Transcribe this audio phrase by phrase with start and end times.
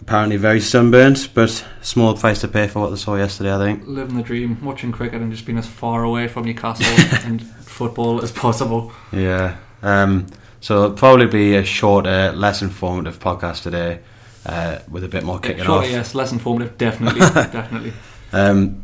[0.00, 3.52] Apparently very sunburnt, but small price to pay for what they saw yesterday.
[3.52, 3.82] I think.
[3.84, 6.86] Living the dream, watching cricket and just being as far away from Newcastle
[7.28, 8.92] and football as possible.
[9.10, 9.56] Yeah.
[9.82, 10.28] Um,
[10.60, 14.02] so it'll probably be a shorter, less informative podcast today,
[14.46, 15.90] uh, with a bit more kicking Sure, off.
[15.90, 17.18] yes, less informative, definitely,
[17.50, 17.92] definitely.
[18.32, 18.82] Um,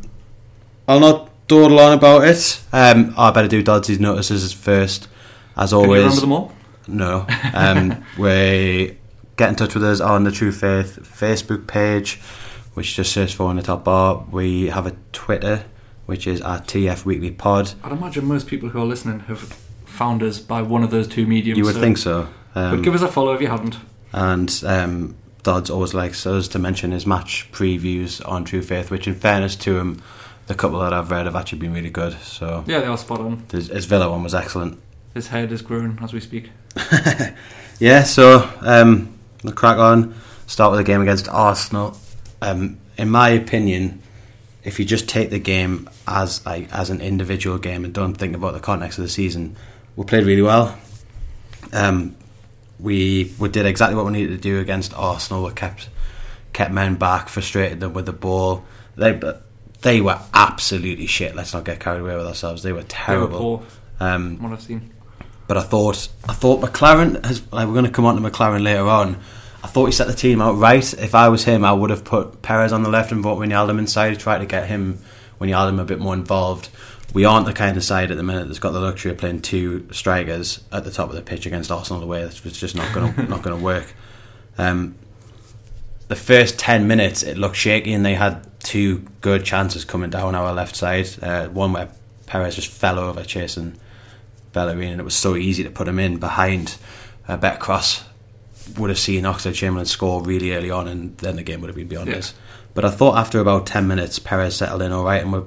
[0.91, 2.61] I'll not dawdle on about it.
[2.73, 5.07] Um, I better do Dodds' notices first,
[5.55, 6.01] as Can you always.
[6.03, 6.51] remember them all?
[6.87, 7.25] No.
[7.53, 8.97] Um, we
[9.37, 12.19] get in touch with us on the True Faith Facebook page,
[12.73, 14.25] which just says for in the top bar.
[14.29, 15.63] We have a Twitter,
[16.07, 17.71] which is our TF Weekly Pod.
[17.83, 19.39] I'd imagine most people who are listening have
[19.85, 21.57] found us by one of those two mediums.
[21.57, 22.27] You would think so.
[22.53, 23.77] Um, but give us a follow if you haven't.
[24.11, 29.07] and um, Dodds always likes us to mention his match previews on True Faith, which,
[29.07, 30.01] in fairness to him,
[30.51, 32.13] the couple that I've read have actually been really good.
[32.21, 33.43] So Yeah, they are spot on.
[33.51, 34.79] his, his Villa one was excellent.
[35.13, 36.49] His head is growing as we speak.
[37.79, 39.11] Yeah, so um,
[39.43, 40.13] we'll crack on.
[40.45, 41.97] Start with the game against Arsenal.
[42.39, 44.03] Um, in my opinion,
[44.63, 48.35] if you just take the game as like as an individual game and don't think
[48.35, 49.55] about the context of the season,
[49.95, 50.77] we played really well.
[51.73, 52.15] Um,
[52.79, 55.43] we we did exactly what we needed to do against Arsenal.
[55.43, 55.89] We kept
[56.53, 58.63] kept men back, frustrated them with the ball.
[58.95, 59.41] They but
[59.81, 61.35] they were absolutely shit.
[61.35, 62.63] Let's not get carried away with ourselves.
[62.63, 63.63] They were They were terrible.
[63.99, 64.91] Um, what I've seen.
[65.47, 67.41] but I thought I thought McClaren has.
[67.51, 69.17] Like, we're going to come on to McClaren later on.
[69.63, 70.93] I thought he set the team out right.
[70.95, 73.77] If I was him, I would have put Perez on the left and brought Wijnaldum
[73.77, 74.99] inside, try to get him
[75.39, 76.69] Wijnaldum a bit more involved.
[77.13, 79.41] We aren't the kind of side at the minute that's got the luxury of playing
[79.41, 82.23] two strikers at the top of the pitch against Arsenal away.
[82.23, 83.93] That's it's just not going to not going to work.
[84.57, 84.95] Um,
[86.07, 90.35] the first 10 minutes it looked shaky and they had two good chances coming down
[90.35, 91.07] our left side.
[91.21, 91.89] Uh, one where
[92.25, 93.77] Perez just fell over chasing
[94.53, 96.77] Bellerin and it was so easy to put him in behind
[97.27, 98.03] a better cross.
[98.77, 101.75] Would have seen Oxlade Chamberlain score really early on and then the game would have
[101.75, 102.17] been beyond Yeah.
[102.17, 102.33] us.
[102.73, 105.41] But I thought after about 10 minutes Perez settled in alright and we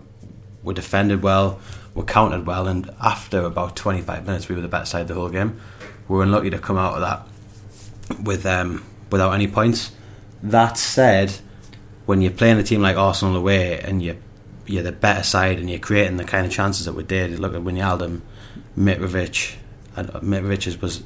[0.62, 1.58] we defended well,
[1.94, 5.28] we countered well and after about 25 minutes we were the better side the whole
[5.28, 5.60] game.
[6.08, 9.92] We were unlucky to come out of that with um, without any points.
[10.42, 11.34] That said,
[12.06, 14.16] when you're playing a team like Arsenal away and you
[14.66, 17.38] you're the better side and you're creating the kind of chances that we did.
[17.38, 18.22] Look at Wijnaldum,
[18.78, 19.56] Mitrovic,
[19.94, 21.02] and uh, Mitrovic's was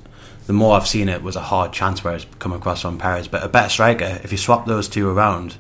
[0.47, 3.29] the more I've seen it was a hard chance where it's come across from Perez.
[3.29, 5.57] But a better striker, if you swap those two around,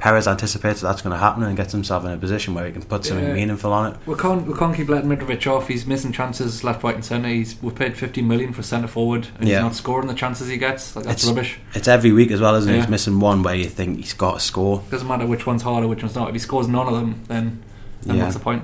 [0.00, 2.82] Perez anticipates that's going to happen and gets himself in a position where he can
[2.82, 3.34] put something Yeah.
[3.34, 3.98] meaningful on it.
[4.06, 5.68] We can't we can't keep letting Mitrovic off.
[5.68, 7.28] He's missing chances left, right, and centre.
[7.28, 9.56] He's we've paid fifty million for centre forward, and Yeah.
[9.56, 10.96] he's not scoring the chances he gets.
[10.96, 11.58] Like that's It's- rubbish.
[11.74, 12.76] It's every week as well, isn't it?
[12.76, 12.80] Yeah.
[12.80, 14.82] He's missing one where you think he's got to score.
[14.90, 16.28] Doesn't matter which one's harder, which one's not.
[16.28, 17.62] If he scores none of them, then
[18.06, 18.22] then Yeah.
[18.22, 18.62] what's the point?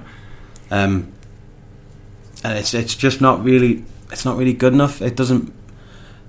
[0.70, 1.08] Um,
[2.42, 5.02] and it's it's just not really it's not really good enough.
[5.02, 5.52] It doesn't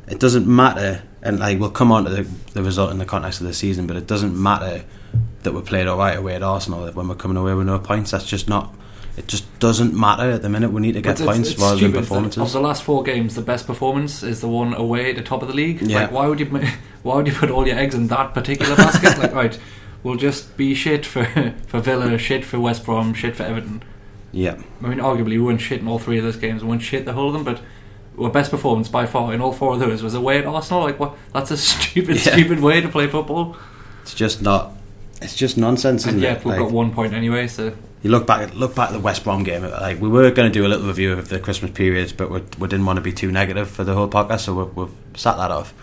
[0.10, 3.42] it doesn't matter, and like we'll come on to the, the result in the context
[3.42, 4.84] of the season, but it doesn't matter
[5.44, 8.12] that we played all right away at Arsenal when we're coming away with no points.
[8.12, 8.74] That's just not.
[9.18, 10.72] It just doesn't matter at the minute.
[10.72, 12.42] We need to get It's- points it's rather than stupid performances.
[12.44, 15.42] Of the last four games, the best performance is the one away at the top
[15.42, 15.82] of the league.
[15.82, 16.02] Yeah.
[16.02, 16.46] Like, why would you
[17.04, 19.18] why would you put all your eggs in that particular basket?
[19.20, 19.60] like, right,
[20.04, 21.26] we'll just be shit for
[21.68, 23.82] for Villa, shit for West Brom, shit for Everton.
[24.32, 26.64] yeah, I mean, arguably we weren't shit in all three of those games.
[26.64, 27.60] We weren't shit the whole of them, but
[28.20, 30.82] our best performance by far in all four of those was away at Arsenal.
[30.84, 31.16] Like, what?
[31.34, 32.34] That's a stupid, Yeah.
[32.34, 33.56] stupid way to play football.
[34.02, 34.74] it's just not.
[35.22, 36.28] It's just nonsense, isn't And it?
[36.28, 37.48] yet we've Like, got one point anyway.
[37.48, 37.74] So
[38.04, 39.64] you look back look back at the West Brom game.
[39.64, 42.42] Like we were going to do a little review of the Christmas periods, but we,
[42.60, 45.38] we didn't want to be too negative for the whole podcast, so we've, we've sat
[45.38, 45.74] that off.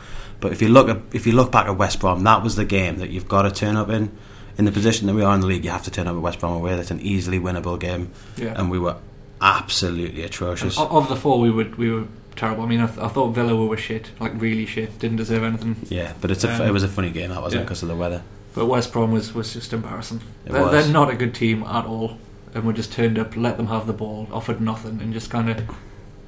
[0.40, 2.64] But if you look at if you look back at West Brom, that was the
[2.64, 4.16] game that you've got to turn up in.
[4.56, 6.22] In the position that we are in the league, you have to turn up at
[6.22, 6.76] West Brom away.
[6.76, 8.54] That's an easily winnable game, yeah.
[8.56, 8.94] and we were
[9.40, 10.78] absolutely atrocious.
[10.78, 12.04] of, of the four, we would we were
[12.36, 12.64] terrible.
[12.64, 14.98] I mean, I, th- I thought Villa were shit, like really shit.
[14.98, 15.76] Didn't deserve anything.
[15.88, 17.64] Yeah, but it's a, Um, it was a funny game, that wasn't it, yeah.
[17.66, 18.22] because of the weather.
[18.54, 20.20] But West Brom was, was just embarrassing.
[20.44, 20.70] They're, was.
[20.70, 22.18] they're not a good team at all.
[22.54, 25.50] And we just turned up, let them have the ball, offered nothing, and just kind
[25.50, 25.62] of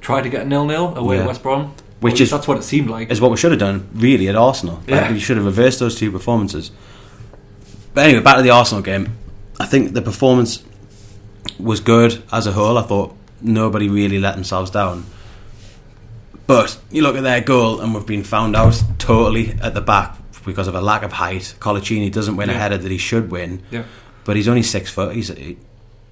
[0.01, 1.21] tried to get a nil nil away Yeah.
[1.21, 1.73] at West Brom.
[2.01, 3.09] Which Or at least is- that's what it seemed like.
[3.09, 4.75] is what we should have done really at Arsenal.
[4.87, 5.11] Like, Yeah.
[5.13, 6.71] we should have reversed those two performances.
[7.93, 9.15] But anyway, back to the Arsenal game.
[9.59, 10.63] I think the performance
[11.57, 12.77] was good as a whole.
[12.77, 15.05] I thought nobody really let themselves down.
[16.47, 20.17] But you look at their goal, and we've been found out totally at the back
[20.45, 21.53] because of a lack of height.
[21.59, 23.83] Coloccini doesn't win a header that he should win, yeah.
[24.23, 25.13] but he's only six foot.
[25.13, 25.57] He's he,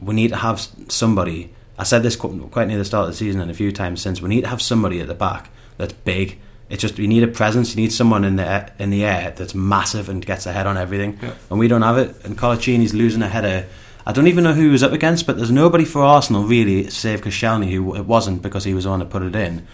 [0.02, 0.60] we need to have
[0.90, 1.54] somebody.
[1.78, 4.22] I said this quite near the start of the season and a few times since.
[4.22, 6.40] We need to have somebody at the back that's big.
[6.70, 7.76] It's just we need a presence.
[7.76, 10.78] You need someone in the air, in the air that's massive and gets ahead on
[10.78, 11.18] everything.
[11.22, 11.34] Yeah.
[11.50, 12.26] And we don't have it.
[12.26, 13.68] And Coloccini's losing a header.
[14.06, 16.90] I don't even know who he was up against, but there's nobody for Arsenal really,
[16.90, 19.66] save Koscielny, who it wasn't because he was the one to put it in.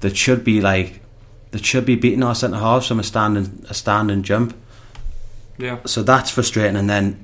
[0.00, 1.00] That should be like
[1.50, 4.54] that should be beating our centre halves from a standing a stand and jump
[5.56, 5.78] Yeah.
[5.86, 6.76] so that's frustrating.
[6.76, 7.18] And then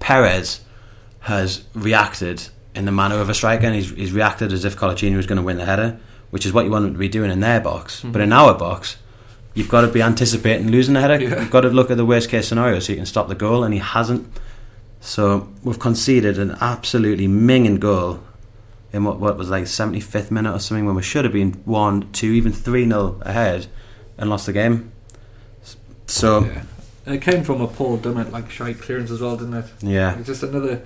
[0.00, 0.60] Perez
[1.20, 5.16] has reacted in the manner of a striker, and he's, he's reacted as if Coloccini
[5.16, 5.98] was going to win the header,
[6.30, 7.98] which is what you want him to be doing in their box.
[7.98, 8.12] Mm-hmm.
[8.12, 8.96] But in our box,
[9.54, 11.22] you've got to be anticipating losing the header.
[11.22, 11.40] Yeah.
[11.40, 13.62] You've got to look at the worst case scenario so you can stop the goal,
[13.64, 14.26] and he hasn't.
[15.00, 18.22] So we've conceded an absolutely minging goal
[18.94, 22.12] in what, what was like 75th minute or something when we should have been 1,
[22.12, 23.66] 2, even 3 0 ahead
[24.16, 24.92] and lost the game.
[26.06, 26.62] So, yeah.
[27.04, 29.66] And it came from a Paul Dummett like shite clearance as well, didn't it?
[29.80, 30.16] yeah.
[30.16, 30.82] It's just another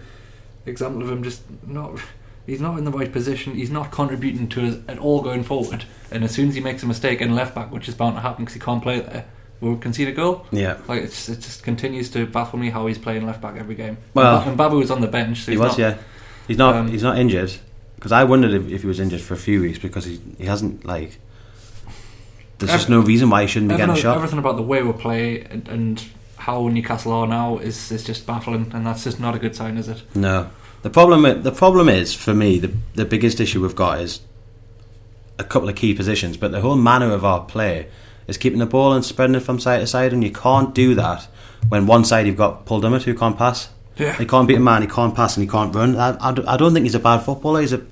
[0.64, 2.00] example of him just not.
[2.46, 3.54] He's not in the right position.
[3.54, 5.84] He's not contributing to us at all going forward.
[6.10, 8.22] And as soon as he makes a mistake in left back, which is bound to
[8.22, 9.26] happen because he can't play there,
[9.60, 10.46] we'll concede a goal.
[10.50, 10.78] Yeah.
[10.88, 13.98] Like it's, it just continues to baffle me how he's playing left back every game.
[14.14, 15.40] Well- and Mbabu was on the bench.
[15.40, 15.98] So He he's was, not, yeah.
[16.46, 16.74] He's not.
[16.74, 17.52] Um, he's not injured
[17.98, 20.46] because I wondered if, if he was injured for a few weeks because he he
[20.46, 21.18] hasn't like.
[22.58, 24.16] There's just no reason why he shouldn't be getting a shot.
[24.16, 26.04] everything about the way we play and, and
[26.36, 29.76] how Newcastle are now is is just baffling, and that's just not a good sign,
[29.76, 30.02] is it?
[30.14, 30.50] No,
[30.82, 34.20] the problem the problem is for me the the biggest issue we've got is
[35.38, 37.88] a couple of key positions, but the whole manner of our play
[38.26, 40.94] is keeping the ball and spreading it from side to side, and you can't do
[40.94, 41.26] that
[41.68, 43.70] when one side you've got Paul Dummett who can't pass.
[43.98, 44.12] Yeah.
[44.16, 44.82] He can't beat a man.
[44.82, 45.96] He can't pass and he can't run.
[45.96, 47.60] I, I, don't- I don't think he's a bad footballer.
[47.60, 47.82] He's a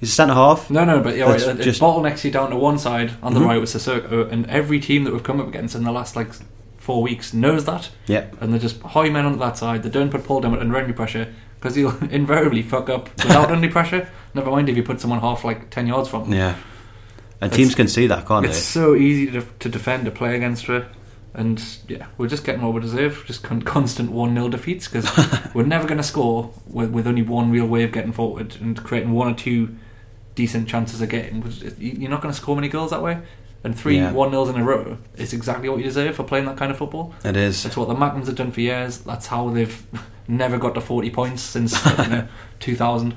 [0.00, 0.68] he's a centre half.
[0.70, 3.34] No, no, but yeah, right, it, just- it bottlenecks you down to one side on
[3.34, 3.46] the Mhm.
[3.46, 6.30] right with Sissoko, and every team that we've come up against in the last like
[6.78, 9.84] four weeks knows that, Yeah, and they're just high men onto that side.
[9.84, 13.68] They don't put Paul Dummett under any pressure because he'll invariably fuck up without any
[13.68, 14.08] pressure.
[14.34, 16.24] Never mind if you put someone half like ten yards from.
[16.24, 16.32] him.
[16.34, 16.54] yeah.
[17.40, 18.50] And It's- teams can see that, can't they?
[18.50, 20.86] It's so easy to, to defend, to play against her.
[21.34, 23.24] And yeah, we're just getting what we deserve.
[23.26, 25.10] Just con- constant 1 0 defeats because
[25.54, 28.82] we're never going to score with, with only one real way of getting forward and
[28.84, 29.74] creating one or two
[30.34, 31.42] decent chances a game.
[31.78, 33.18] You- You're not going to score many goals that way.
[33.64, 34.10] And three Yeah.
[34.12, 36.76] 1 0s in a row is exactly what you deserve for playing that kind of
[36.78, 37.14] football.
[37.24, 37.62] It is.
[37.62, 38.98] That's what the Mackems have done for years.
[38.98, 39.86] That's how they've
[40.28, 42.28] never got to 40 points since you know,
[42.60, 43.14] 2000.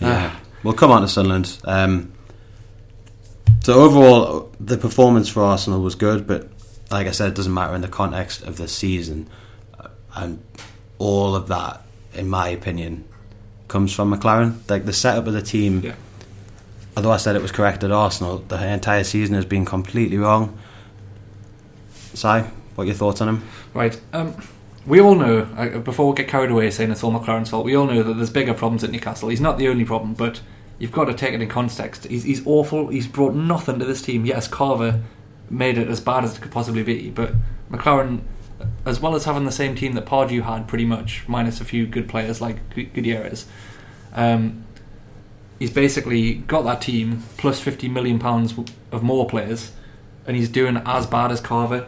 [0.00, 0.34] Yeah.
[0.62, 1.58] We'll come on to Sunderland.
[1.64, 2.12] Um,
[3.62, 6.48] so overall, the performance for Arsenal was good, but
[6.90, 9.28] like I said, it doesn't matter in the context of the season,
[9.78, 10.42] Uh, and
[10.98, 11.82] all of that,
[12.14, 13.04] in my opinion,
[13.68, 14.58] comes from McClaren.
[14.68, 15.80] Like the setup of the team.
[15.82, 15.94] Yeah.
[16.96, 20.56] Although I said it was correct at Arsenal, the entire season has been completely wrong.
[22.14, 23.42] Si, what are your thoughts on him?
[23.74, 24.00] Right.
[24.12, 24.36] Um,
[24.86, 27.74] we all know, uh, before we get carried away saying it's all McClaren's fault, we
[27.74, 29.28] all know that there's bigger problems at Newcastle.
[29.28, 30.40] He's not the only problem, but
[30.78, 32.04] you've got to take it in context.
[32.04, 32.88] He's, he's awful.
[32.88, 34.24] He's brought nothing to this team.
[34.24, 35.02] Yes, Carver
[35.50, 37.32] made it as bad as it could possibly be, but
[37.70, 38.20] McClaren,
[38.86, 41.86] as well as having the same team that Pardew had pretty much, minus a few
[41.86, 43.46] good players like Gu- Gutierrez,
[44.14, 44.64] Um,
[45.58, 48.54] he's basically got that team plus fifty million pounds
[48.92, 49.72] of more players,
[50.26, 51.86] and he's doing as bad as Carver,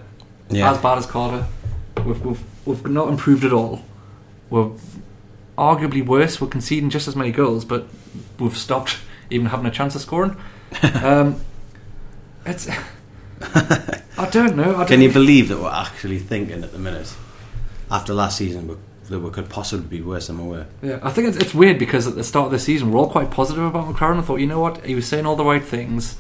[0.51, 0.71] Yeah.
[0.73, 1.47] as bad as Carver.
[2.05, 3.83] We've, we've we've not improved at all.
[4.51, 4.71] We're
[5.57, 6.41] arguably worse.
[6.41, 7.87] We're conceding just as many goals, but
[8.39, 8.99] we've stopped
[9.31, 10.37] even having a chance of scoring.
[11.03, 11.41] Um,
[12.45, 12.69] it's
[14.19, 14.75] I don't know.
[14.75, 17.15] I don't Can you believe that we're actually thinking at the minute,
[17.91, 18.79] after last season,
[19.09, 20.67] that we could possibly be worse than we were?
[20.83, 23.11] Yeah, I think it's, it's weird because at the start of the season we're all
[23.11, 24.19] quite positive about McClaren.
[24.19, 26.17] I thought, you know what, he was saying all the right things.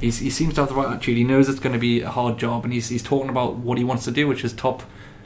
[0.00, 1.16] He's, he seems to have the right attitude.
[1.18, 3.76] He knows it's going to be a hard job, and he's he's talking about what
[3.78, 4.82] he wants to do, which is top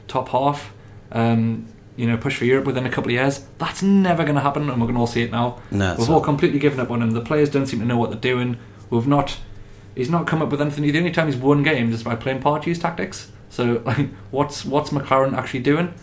[0.07, 0.73] top half.
[1.11, 3.45] Um, you know, push for Europe within a couple of years.
[3.57, 5.61] That's never going to happen, and we're going to all see it now.
[5.71, 7.11] No, We've all completely given up on him.
[7.11, 8.57] The players don't seem to know what they're doing.
[8.89, 9.37] We've not.
[9.95, 10.83] He's not come up with anything.
[10.83, 13.31] The only time he's won games is by playing Pardew's tactics.
[13.49, 15.93] So, like, what's what's McClaren actually doing?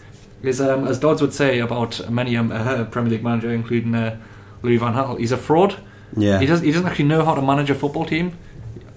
[0.43, 4.19] Is um, as Dodds would say about many um, uh, Premier League manager, including uh,
[4.63, 5.77] Louis Van Gaal, he's a fraud.
[6.17, 6.41] Yeah.
[6.41, 6.61] He does.
[6.63, 8.37] He doesn't actually know how to manage a football team.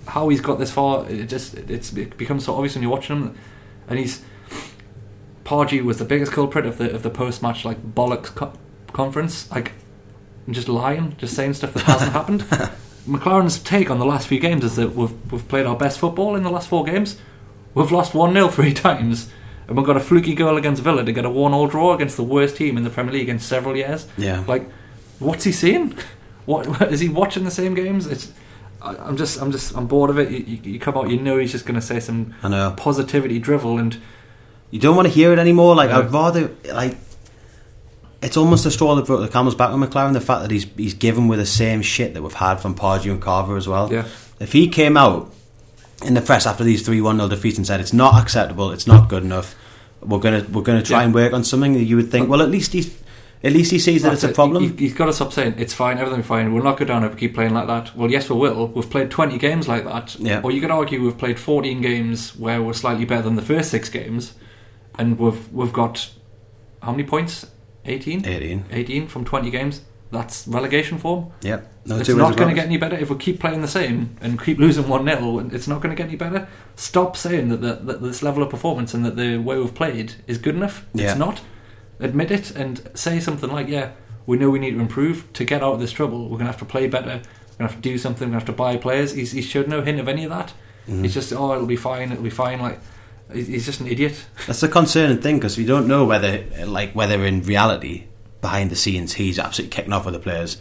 [0.07, 3.15] How he's got this far, it just it's it becomes so obvious when you're watching
[3.17, 3.37] him,
[3.87, 4.23] and he's
[5.43, 8.53] Pardew was the biggest culprit of the of the post match like bollocks co-
[8.93, 9.73] conference, like
[10.49, 12.45] just lying, just saying stuff that hasn't happened.
[13.07, 16.35] McClaren's take on the last few games is that we've we've played our best football
[16.35, 17.17] in the last four games.
[17.73, 19.29] We've lost one 0 three times,
[19.67, 22.17] and we've got a fluky goal against Villa to get a one all draw against
[22.17, 24.07] the worst team in the Premier League in several years.
[24.17, 24.43] Yeah.
[24.47, 24.69] like
[25.19, 25.97] what's he seeing?
[26.45, 28.05] What is he watching the same games?
[28.05, 28.31] It's
[28.79, 30.29] I, I'm just I'm just I'm bored of it.
[30.29, 32.71] You, you, you come out, you know he's just going to say some I know.
[32.77, 33.97] positivity drivel, and
[34.69, 35.73] You don't want to hear it anymore.
[35.73, 36.01] Like No.
[36.03, 36.97] I'd rather like.
[38.25, 40.13] It's almost a straw that broke the camel's back with McClaren.
[40.13, 43.11] The fact that he's he's given with the same shit that we've had from Pardew
[43.11, 43.91] and Carver as well.
[43.91, 44.05] Yeah.
[44.39, 45.31] If he came out
[46.03, 48.87] in the press after these three one 0 defeats and said it's not acceptable, it's
[48.87, 49.55] not good enough,
[50.01, 51.05] we're gonna we're gonna try Yeah.
[51.05, 52.27] and work on something, you would think.
[52.29, 52.97] Well, at least he's
[53.43, 54.35] at least he sees that That's it's a it.
[54.35, 54.75] problem.
[54.77, 56.51] He, has got to stop saying it's fine, everything's fine.
[56.51, 57.95] We'll not go down if we keep playing like that.
[57.95, 58.67] Well, yes, we will.
[58.69, 60.15] We've played 20 games like that.
[60.19, 60.41] Yeah.
[60.43, 63.69] Or you could argue we've played 14 games where we're slightly better than the first
[63.69, 64.33] six games,
[64.97, 66.09] and we've we've got
[66.81, 67.45] how many points?
[67.85, 68.25] 18.
[68.25, 68.65] 18.
[68.71, 69.81] 18 from 20 games.
[70.11, 71.31] That's relegation form.
[71.41, 71.71] Yep.
[71.87, 74.41] No it's not going to get any better if we keep playing the same and
[74.41, 75.49] keep losing 1 0.
[75.51, 76.47] It's not going to get any better.
[76.75, 80.15] Stop saying that, that, that this level of performance and that the way we've played
[80.27, 80.85] is good enough.
[80.93, 81.09] Yeah.
[81.09, 81.41] It's not.
[81.99, 83.91] Admit it and say something like, yeah,
[84.25, 85.31] we know we need to improve.
[85.33, 87.07] To get out of this trouble, we're going to have to play better.
[87.07, 88.29] We're going to have to do something.
[88.29, 89.13] We're going to have to buy players.
[89.13, 90.53] He's, he showed no hint of any of that.
[90.87, 91.03] Mm-hmm.
[91.03, 92.59] He's just, oh, it'll be fine, it'll be fine.
[92.59, 92.79] Like,
[93.33, 94.25] he's just an idiot.
[94.47, 98.05] That's the concerning thing because we don't know whether, like, whether in reality,
[98.41, 100.57] behind the scenes, he's absolutely kicking off with the players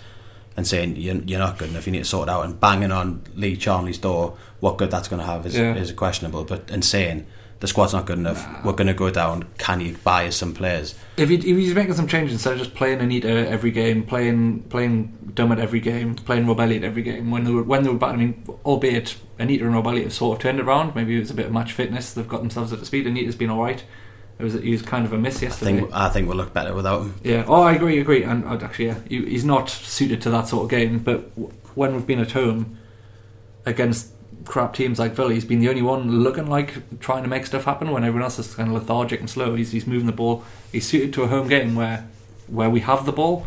[0.56, 1.87] and saying you're, you're not good enough.
[1.87, 4.37] You need to sort it out and banging on Lee Charnley's door.
[4.61, 5.75] What good that's going to have is, Yeah.
[5.75, 6.44] is questionable.
[6.44, 7.26] But and saying
[7.64, 9.47] the squad's not good enough, we're going to go down.
[9.56, 10.94] Can you buy us some players?
[11.16, 14.64] If, he, if he's making some changes instead of just playing Anita every game, playing
[14.64, 17.97] playing Dummett every game, playing Rob Elliott every game, when they were when they were
[17.99, 20.94] bad, I mean, albeit Anita and Rob Elliott have sort of turned it around.
[20.94, 22.12] Maybe it was a bit of match fitness.
[22.12, 23.06] They've got themselves up to speed.
[23.06, 23.83] Anita's been all right.
[24.38, 25.78] It was he was kind of a miss I yesterday.
[25.78, 27.14] think I think we'll look better without him.
[27.23, 27.44] Yeah.
[27.47, 27.99] Oh, I agree.
[27.99, 28.25] Agree.
[28.25, 30.99] And I'd actually, yeah, he, he's not suited to that sort of game.
[30.99, 32.76] But w- when we've been at home
[33.64, 34.11] against
[34.44, 37.64] crap teams like Villa, he's been the only one looking like trying to make stuff
[37.64, 37.90] happen.
[37.90, 40.44] When everyone else is kind of lethargic and slow, he's he's moving the ball.
[40.72, 42.08] He's suited to a home game where
[42.46, 43.46] where we have the ball,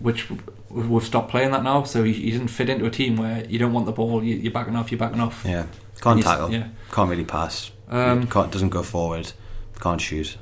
[0.00, 0.28] which
[0.70, 1.82] we've stopped playing that now.
[1.84, 4.22] So he, he doesn't fit into a team where you don't want the ball.
[4.22, 4.90] You, you're backing off.
[4.90, 5.44] You're backing off.
[5.44, 5.66] Yeah,
[6.00, 6.52] can't tackle.
[6.52, 6.68] yeah.
[6.92, 7.70] Can't really pass.
[7.88, 9.32] Um, can't, doesn't go forward.
[9.80, 10.36] Can't shoot.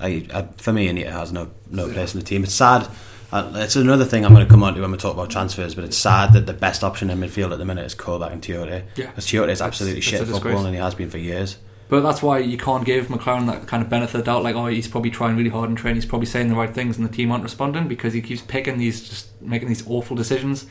[0.00, 2.44] I, I, for me, Anita has no no place in the team.
[2.44, 2.88] It's sad.
[3.30, 5.74] Uh, it's another thing I'm going to come on to when we talk about transfers.
[5.74, 8.40] But it's sad that the best option in midfield at the minute is Colback and
[8.42, 8.84] Tioté.
[8.96, 9.06] Yeah.
[9.06, 11.58] because Tioté is absolutely It's- shit it's football, and he has been for years.
[11.90, 14.42] But that's why you can't give McClaren that kind of benefit of the doubt.
[14.42, 15.96] Like, oh, he's probably trying really hard in training.
[15.96, 18.76] He's probably saying the right things, and the team aren't responding because he keeps picking
[18.76, 20.66] these, just making these awful decisions,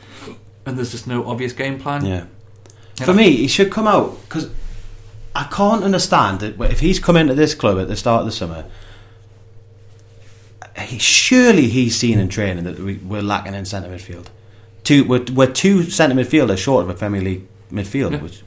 [0.64, 2.04] and there's just no obvious game plan.
[2.04, 2.24] Yeah.
[3.00, 3.18] You For know?
[3.18, 4.48] me, he should come out because
[5.34, 8.32] I can't understand that if he's come into this club at the start of the
[8.32, 8.64] summer.
[10.80, 14.26] He, surely he's seen in training that we, we're lacking in centre midfield.
[14.84, 18.12] Two, we're, we're two centre midfielders short of a Premier League midfield.
[18.12, 18.18] Yeah.
[18.18, 18.42] Which,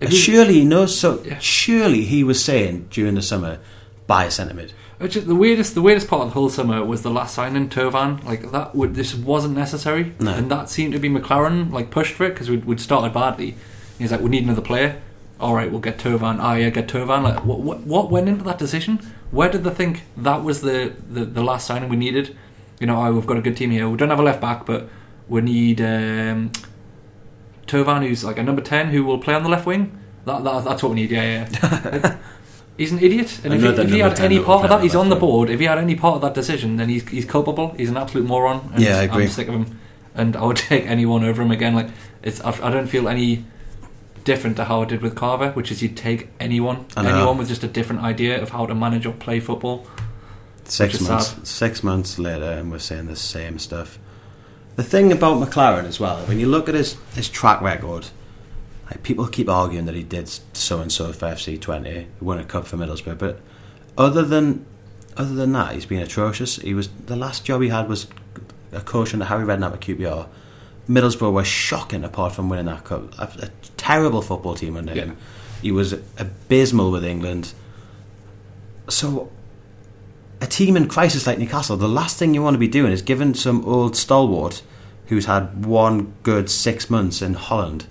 [0.00, 0.98] you- surely he knows.
[0.98, 1.38] So Yeah.
[1.38, 3.58] surely he was saying during the summer,
[4.06, 4.72] buy a centre mid.
[4.98, 8.22] The weirdest, the weirdest part of the whole summer was the last signing, Thauvin.
[8.24, 10.32] Like that, would, this wasn't necessary, No.
[10.32, 13.56] and that seemed to be McClaren like pushed for it because we'd, we'd started badly.
[13.98, 15.02] He's like, we need another player.
[15.40, 16.36] All right, we'll get Thauvin.
[16.38, 17.24] Ah, yeah, get Thauvin.
[17.24, 19.00] Like, what, what, what went into that decision?
[19.32, 22.36] Where did they think that was the, the, the last signing we needed?
[22.78, 23.88] You know, oh, we've got a good team here.
[23.88, 24.88] We don't have a left back, but
[25.26, 26.52] we need um,
[27.66, 29.98] Thauvin, who's like a number ten, who will play on the left wing.
[30.26, 31.10] That, that that's what we need.
[31.10, 32.18] Yeah, yeah.
[32.78, 35.10] He's an idiot, and if he, if he had any part of that, he's on
[35.10, 35.50] the board.
[35.50, 37.74] If he had any part of that decision, then he's he's culpable.
[37.76, 38.70] He's an absolute moron.
[38.74, 39.24] And Yeah, I agree.
[39.24, 39.78] I'm sick of him,
[40.14, 41.74] and I would take anyone over him again.
[41.74, 41.88] Like
[42.22, 43.44] it's, I, I don't feel any
[44.24, 47.64] different to how I did with Carver, which is you'd take anyone, anyone with just
[47.64, 49.86] a different idea of how to manage or play football.
[50.64, 51.46] Six months, sad.
[51.46, 53.98] six months later, and we're saying the same stuff.
[54.76, 58.08] The thing about McClaren as well, when you look at his his track record,
[58.86, 62.44] like people keep arguing that he did so and so for FC Twente, won a
[62.44, 63.40] cup for Middlesbrough, but
[63.98, 64.64] other than
[65.16, 66.56] other than that, he's been atrocious.
[66.56, 68.06] He was the last job he had was
[68.72, 70.28] a coach under Harry Redknapp at QPR.
[70.88, 73.14] Middlesbrough were shocking apart from winning that cup.
[73.92, 75.04] Terrible football team under Yeah.
[75.04, 75.16] him.
[75.60, 77.52] He was abysmal with England.
[78.88, 79.28] So
[80.40, 83.02] a team in crisis like Newcastle, the last thing you want to be doing is
[83.02, 84.62] giving some old stalwart
[85.06, 87.84] who's had one good six months in Holland,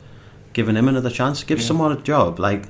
[0.54, 1.44] giving him another chance.
[1.44, 1.66] Give Yeah.
[1.68, 2.40] someone a job.
[2.40, 2.68] Like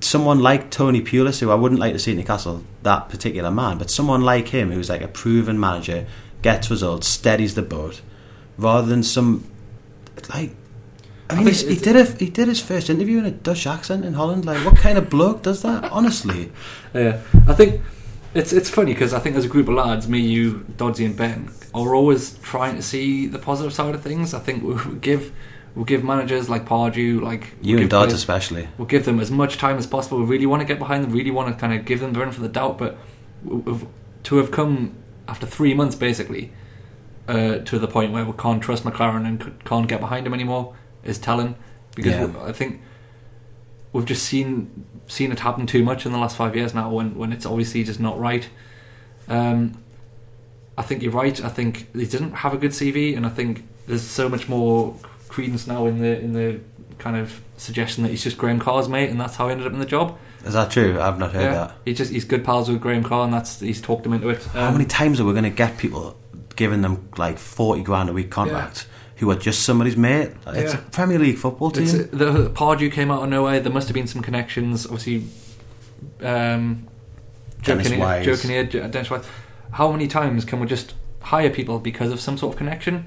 [0.00, 3.78] someone like Tony Pulis, who I wouldn't like to see at Newcastle, that particular man,
[3.78, 6.04] but someone like him who's like a proven manager,
[6.42, 8.00] gets results, steadies the boat,
[8.58, 9.44] rather than some
[10.34, 10.54] like.
[11.30, 14.14] I mean, he did a, he did his first interview in a Dutch accent in
[14.14, 14.46] Holland.
[14.46, 15.84] Like, what kind of bloke does that?
[15.84, 16.50] Honestly,
[16.94, 17.82] Yeah, I think
[18.34, 21.16] it's it's funny because I think as a group of lads, me, you, Dodgy, and
[21.16, 24.32] Ben, are always trying to see the positive side of things.
[24.32, 25.32] I think we'll give
[25.74, 28.68] we'll give managers like Pardew, like you we'll and give Dodds especially.
[28.78, 30.18] We'll give them as much time as possible.
[30.18, 31.12] We really want to get behind them.
[31.12, 32.78] Really want to kind of give them the benefit of the doubt.
[32.78, 32.96] But
[34.24, 34.94] to have come
[35.26, 36.52] after three months, basically,
[37.28, 40.74] uh, to the point where we can't trust McClaren and can't get behind him anymore
[41.04, 41.54] is telling.
[41.94, 42.44] Because Yeah.
[42.44, 42.80] I think
[43.92, 46.90] we've just seen seen it happen too much in the last five years now.
[46.90, 48.48] When when it's obviously just not right.
[49.28, 49.82] Um,
[50.76, 51.42] I think you're right.
[51.44, 54.94] I think he didn't have a good CV, and I think there's so much more
[55.28, 56.60] credence now in the in the
[56.98, 59.72] kind of suggestion that he's just Graham Carr's mate, and that's how he ended up
[59.72, 60.16] in the job.
[60.44, 61.00] Is that true?
[61.00, 61.72] I've not heard yeah, that.
[61.84, 64.42] he just he's good pals with Graham Carr, and that's he's talked him into it.
[64.44, 66.16] How Um, many times are we going to get people
[66.54, 68.86] giving them like forty grand a week contracts
[69.18, 70.30] who are just somebody's mate?
[70.48, 70.80] It's Yeah.
[70.80, 71.84] a Premier League football team.
[71.84, 73.60] It's, the Pardew came out of nowhere.
[73.60, 74.86] There must have been some connections.
[74.86, 75.24] Obviously,
[76.22, 76.86] um,
[77.62, 78.24] Dennis Wise.
[78.24, 79.24] Joe Kinnear, Jo- Dennis Wise.
[79.72, 83.06] How many times can we just hire people because of some sort of connection?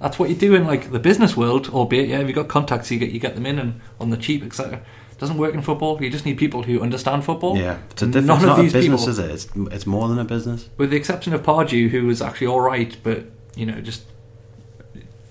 [0.00, 2.90] That's what you do in like the business world, albeit yeah, if you've got contacts,
[2.90, 4.80] you get you get them in and on the cheap, etc.
[5.18, 6.02] Doesn't work in football.
[6.02, 7.58] You just need people who understand football.
[7.58, 8.06] yeah, it's a.
[8.06, 9.30] None It's of these business, people, is it?
[9.30, 10.70] It's, it's more than a business.
[10.78, 14.04] with the exception of Pardew, who was actually all right, but you know, just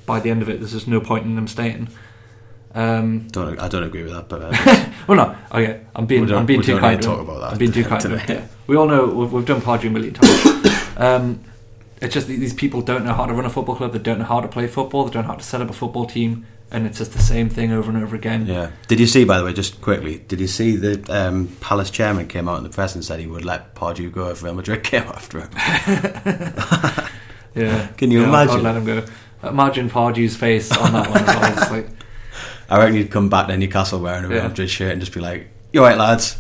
[0.10, 1.88] by the end of it, there's just no point in them staying.
[2.74, 5.36] Um, Don't I don't agree with that, but uh, Well, no.
[5.52, 7.02] Okay, I'm being I'm being too kind.
[7.02, 8.02] to talk about that I'm being too kind.
[8.02, 8.34] to him, today.
[8.42, 8.48] yeah.
[8.68, 10.98] We all know we've, we've done Pardew a million times.
[10.98, 11.44] um,
[12.02, 13.94] it's just these people don't know how to run a football club.
[13.94, 15.06] They don't know how to play football.
[15.06, 17.50] They don't know how to set up a football team, and it's just the same
[17.50, 18.46] thing over and over again.
[18.46, 18.70] yeah.
[18.88, 20.20] Did you see, by the way, just quickly?
[20.20, 23.28] Did you see the um, Palace chairman came out in the press and said he
[23.28, 25.50] would let Pardew go if Real Madrid came after him?
[27.56, 27.88] Yeah.
[27.98, 28.58] Can you Yeah, imagine?
[28.58, 29.04] I'd let him go.
[29.44, 31.24] Imagine Pardew's face on that one.
[31.24, 31.52] As well.
[31.62, 31.88] It's like,
[32.70, 34.48] I reckon he'd come back to Newcastle wearing a Real Yeah.
[34.48, 36.38] Madrid shirt and just be like, "You're right, lads?"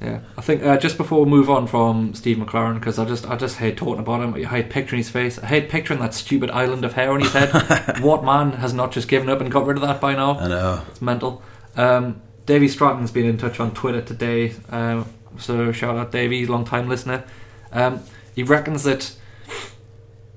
[0.00, 3.28] Yeah, I think uh, just before we move on from Steve McClaren, because I just
[3.28, 4.32] I just hate talking about him.
[4.32, 5.38] I hate picturing his face.
[5.38, 7.50] I hate picturing that stupid island of hair on his head.
[8.00, 10.38] what man has not just given up and got rid of that by now?
[10.38, 10.82] I know.
[10.88, 11.42] It's mental.
[11.76, 15.04] Um, Davey Stratton's been in touch on Twitter today, um,
[15.38, 17.22] so shout out Davey, long time listener.
[17.70, 18.00] Um,
[18.34, 19.12] he reckons that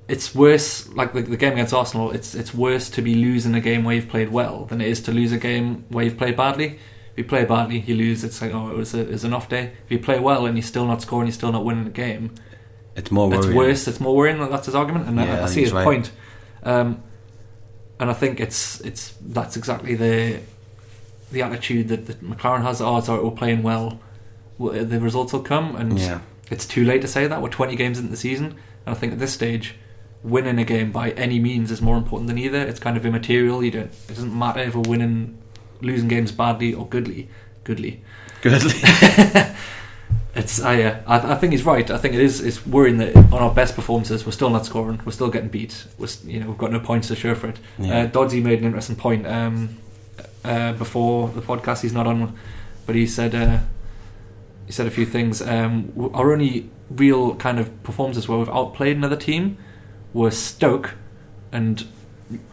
[0.08, 2.12] it's worse, like the, the game against Arsenal.
[2.12, 5.02] It's it's worse to be losing a game where you've played well than it is
[5.02, 6.80] to lose a game where you've played badly.
[7.14, 8.24] If you play badly, you lose.
[8.24, 9.74] It's like oh, it was a, it was an off day.
[9.86, 12.34] If you play well and you're still not scoring, you're still not winning the game.
[12.96, 13.44] It's more worrying.
[13.46, 13.88] It's worse.
[13.88, 14.38] It's more worrying.
[14.50, 15.84] That's his argument, and I- Yeah, I, I see his right.
[15.84, 16.12] point.
[16.64, 17.02] Um,
[18.00, 20.40] and I think it's it's that's exactly the
[21.32, 22.82] the attitude that, that McClaren has.
[22.82, 24.00] Oh, it's all right, we're playing well.
[24.58, 26.20] Well, The results will come, and Yeah.
[26.52, 27.42] it's too late to say that.
[27.42, 28.46] We're 20 games into the season,
[28.86, 29.76] and I think at this stage,
[30.24, 32.60] winning a game by any means is more important than either.
[32.60, 33.64] It's kind of immaterial.
[33.64, 33.86] You don't.
[33.86, 35.38] It doesn't matter if we're winning,
[35.82, 37.30] losing games badly or goodly.
[37.64, 38.02] Goodly.
[38.42, 38.74] Goodly.
[40.36, 41.90] It's I, uh, I I think he's right.
[41.92, 45.00] I think it is it's worrying that on our best performances we're still not scoring.
[45.06, 45.86] We're still getting beat.
[46.00, 47.60] We're, you know, we've got no points to show for it.
[47.78, 48.00] Yeah.
[48.00, 49.78] Uh, Doddsy made an interesting point um,
[50.44, 51.82] uh, before the podcast.
[51.82, 52.36] He's not on,
[52.88, 53.60] but he said uh,
[54.66, 55.40] he said a few things.
[55.40, 59.58] Um, our only real kind of performances where we've outplayed another team
[60.14, 60.96] were Stoke
[61.52, 61.86] and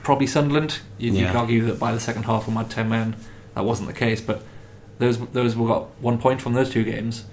[0.03, 0.81] probably Sunderland.
[0.99, 3.17] You, you could argue that by the second half we had ten men.
[3.55, 4.43] That wasn't the case, but
[4.99, 7.25] those those we got one point from those two games.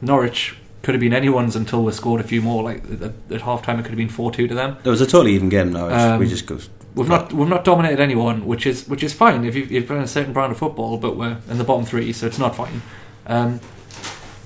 [0.00, 2.62] Norwich could have been anyone's until we scored a few more.
[2.62, 4.78] Like at, at half time, it could have been four two to them.
[4.82, 5.72] It was a totally even game.
[5.72, 6.58] Now Um, we just go.
[6.94, 10.02] We've not we've not dominated anyone, which is which is fine if you've, you've playing
[10.02, 12.82] a certain brand of football, but we're in the bottom three, so it's not fine.
[13.26, 13.60] Um,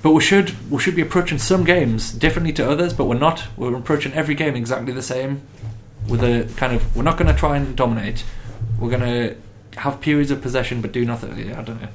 [0.05, 3.47] But we should we should be approaching some games differently to others, but we're not.
[3.57, 5.41] We're approaching every game exactly the same.
[6.07, 8.23] With a kind of, we're not going to try and dominate.
[8.79, 11.51] We're going to have periods of possession, but do nothing.
[11.51, 11.87] I don't know.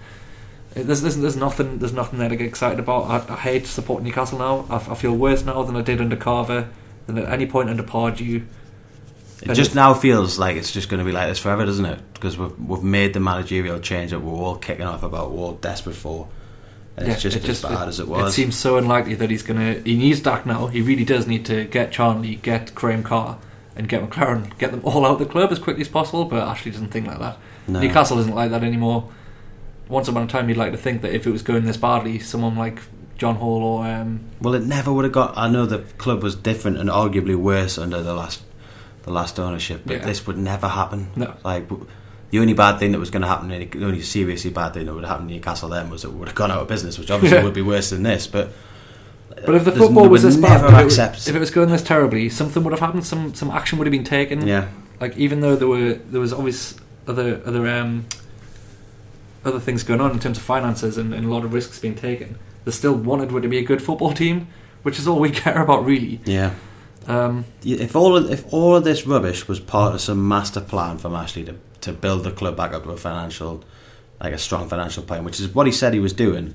[0.75, 3.31] There's, there's, there's nothing there's nothing there to get excited about.
[3.31, 4.67] I, I hate supporting Newcastle now.
[4.69, 6.69] I, I feel worse now than I did under Carver,
[7.07, 8.45] than at any point under Pardew.
[9.43, 12.01] It just now feels like it's just going to be like this forever, doesn't it?
[12.15, 15.53] Because we've we've made the managerial change that we're all kicking off about, we're all
[15.53, 16.27] desperate for.
[17.01, 18.33] And it's just it as bad as it was.
[18.33, 19.75] It seems so unlikely that he's gonna.
[19.75, 20.67] He needs Dak now.
[20.67, 23.39] He really does need to get Charlie, get Graham Carr,
[23.77, 26.25] and get McClaren, get them all out of the club as quickly as possible.
[26.25, 27.39] But Ashley doesn't think like that.
[27.69, 27.81] No.
[27.81, 29.09] Newcastle isn't like that anymore.
[29.89, 32.19] Once upon a time, you'd like to think that if it was going this badly,
[32.19, 32.81] someone like
[33.19, 35.37] John Hall or um, Well, it never would have got.
[35.37, 38.43] I know the club was different and arguably worse under the last
[39.03, 40.05] the last ownership, but Yeah.
[40.05, 41.09] this would never happen.
[41.17, 41.35] No.
[41.43, 41.69] Like
[42.31, 44.95] the only bad thing that was going to happen, the only seriously bad thing that
[44.95, 47.39] would happen in Newcastle then was it would have gone out of business, which obviously
[47.39, 47.45] Yeah.
[47.45, 48.27] would be worse than this.
[48.27, 48.53] But
[49.47, 51.83] But if the football was this bad, if it was, if it was going this
[51.83, 53.05] terribly, something would have happened.
[53.07, 54.47] Some some action would have been taken.
[54.47, 54.69] yeah,
[55.01, 56.77] Like even though there were there was always
[57.09, 58.05] other other um,
[59.45, 61.95] other things going on in terms of finances and, and a lot of risks being
[61.95, 64.49] taken, they still wanted it to be a good football team,
[64.83, 66.21] which is all we care about really.
[66.25, 66.53] yeah.
[67.09, 70.99] Um, If all of, if all of this rubbish was part of some master plan
[70.99, 73.63] from Ashley to to build the club back up to a financial,
[74.21, 76.55] like a strong financial plan, which is what he said he was doing,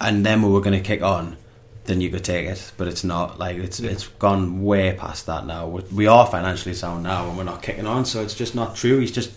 [0.00, 1.36] and then we were going to kick on,
[1.84, 2.72] then you could take it.
[2.76, 3.90] But it's not like it's Yeah.
[3.90, 5.66] it's gone way past that now.
[5.66, 8.76] We- We are financially sound now, and we're not kicking on, so it's just not
[8.76, 8.98] true.
[8.98, 9.30] He's just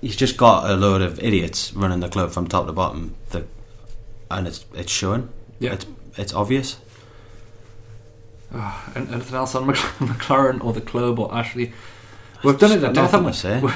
[0.00, 3.14] he's just got a load of idiots running the club from top to bottom.
[3.30, 3.44] The,
[4.30, 5.28] and it's it's showing.
[5.60, 5.72] Yeah.
[5.74, 6.76] it's it's obvious.
[8.56, 11.72] Ah, and anything else on McClaren or the club or Ashley?
[12.44, 13.60] We've done it at death, Nothing haven't say.
[13.60, 13.72] we?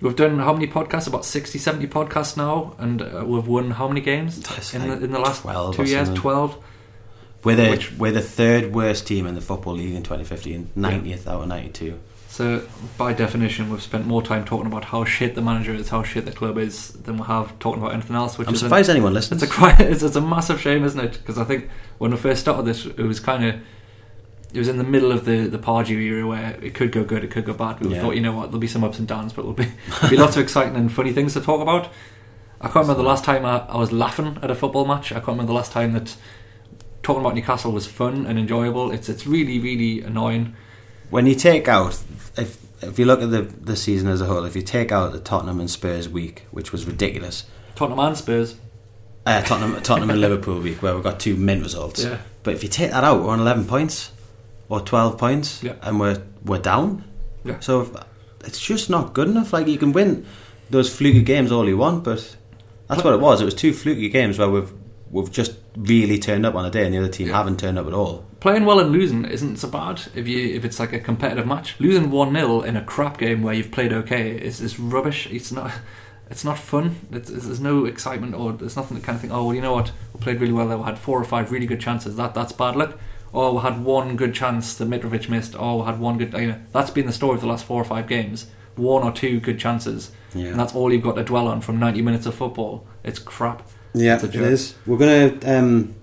[0.00, 1.06] We've done how many podcasts?
[1.06, 4.38] About 60, 70 podcasts now, and uh, we've won how many games
[4.74, 6.06] in like the in the last 12 two years?
[6.06, 6.14] something.
[6.16, 6.64] Twelve.
[7.42, 11.26] We're the, Which- we're the third worst team in the Football League in 2015, 90th
[11.26, 11.98] out of 92.
[12.28, 12.66] So,
[12.98, 16.26] by definition, we've spent more time talking about how shit the manager is, how shit
[16.26, 18.38] the club is, than we have talking about anything else.
[18.38, 19.42] Which I'm is surprised an, anyone listens.
[19.42, 21.12] it's a quite, it's, it's a massive shame, isn't it?
[21.12, 21.68] Because I think
[21.98, 23.56] when we first started this, it was kind of
[24.52, 27.22] it was in the middle of the the Pardew era where it could go good,
[27.24, 27.80] it could go bad.
[27.80, 28.00] We Yeah.
[28.02, 29.68] thought, you know what, there'll be some ups and downs, but there'll be
[30.00, 31.88] there'll be lots of exciting and funny things to talk about.
[32.60, 35.12] I can't remember the last time I, I was laughing at a football match.
[35.12, 36.14] I can't remember the last time that
[37.02, 38.90] talking about Newcastle was fun and enjoyable.
[38.90, 40.54] It's it's really really annoying.
[41.10, 41.98] when you take out,
[42.36, 45.12] if if you look at the, the season as a whole, if you take out
[45.12, 47.44] the Tottenham and Spurs week, which was ridiculous,
[47.76, 48.56] Tottenham and Spurs.
[49.26, 52.02] uh, Tottenham, Tottenham and Liverpool week, where we got two mint results.
[52.04, 52.18] Yeah.
[52.42, 54.12] But if you take that out, we're on 11 points
[54.70, 55.74] or 12 points, Yeah.
[55.82, 57.04] and we're we're down.
[57.44, 57.60] Yeah.
[57.60, 57.90] So if,
[58.44, 59.52] it's just not good enough.
[59.52, 60.24] Like you can win
[60.70, 62.36] those fluky games all you want, but
[62.88, 63.40] that's what it was.
[63.42, 64.72] It was two fluky games where we've
[65.10, 67.36] we've just really turned up on a day, and the other team Yeah.
[67.36, 68.24] haven't turned up at all.
[68.40, 71.74] playing well and losing isn't so bad if you if it's like a competitive match.
[71.80, 75.26] Losing one 0 in a crap game where you've played okay is, is rubbish.
[75.30, 75.72] It's not
[76.30, 76.94] it's not fun.
[77.10, 79.32] It's, it's, there's no excitement or there's nothing to kind of think.
[79.32, 79.90] Oh well, you know what?
[80.14, 80.68] We played really well.
[80.68, 80.78] There.
[80.78, 82.14] We had four or five really good chances.
[82.16, 82.96] That that's bad luck.
[83.32, 85.54] Oh, we had one good chance that Mitrovic missed.
[85.58, 86.32] Oh, we had one good.
[86.32, 88.46] You know, that's been the story of the last four or five games.
[88.76, 90.46] One or two good chances, Yeah.
[90.48, 92.86] and that's all you've got to dwell on from 90 minutes of football.
[93.04, 93.68] It's crap.
[93.94, 94.74] Yeah, It's it is.
[94.86, 95.94] We're gonna um,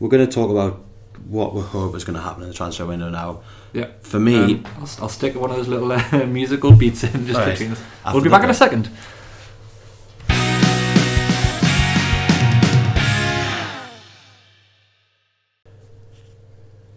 [0.00, 0.82] we're gonna talk about
[1.28, 3.40] what we hope is going to happen in the transfer window now.
[3.72, 3.86] Yeah.
[4.02, 7.38] For me, Um, I'll, I'll stick one of those little uh, musical beats in just
[7.38, 7.50] Right.
[7.52, 7.80] between us.
[8.12, 8.90] We'll be back in a second.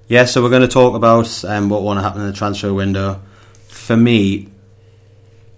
[0.07, 2.73] Yeah, so we're going to talk about um, what want to happen in the transfer
[2.73, 3.21] window.
[3.67, 4.49] For me,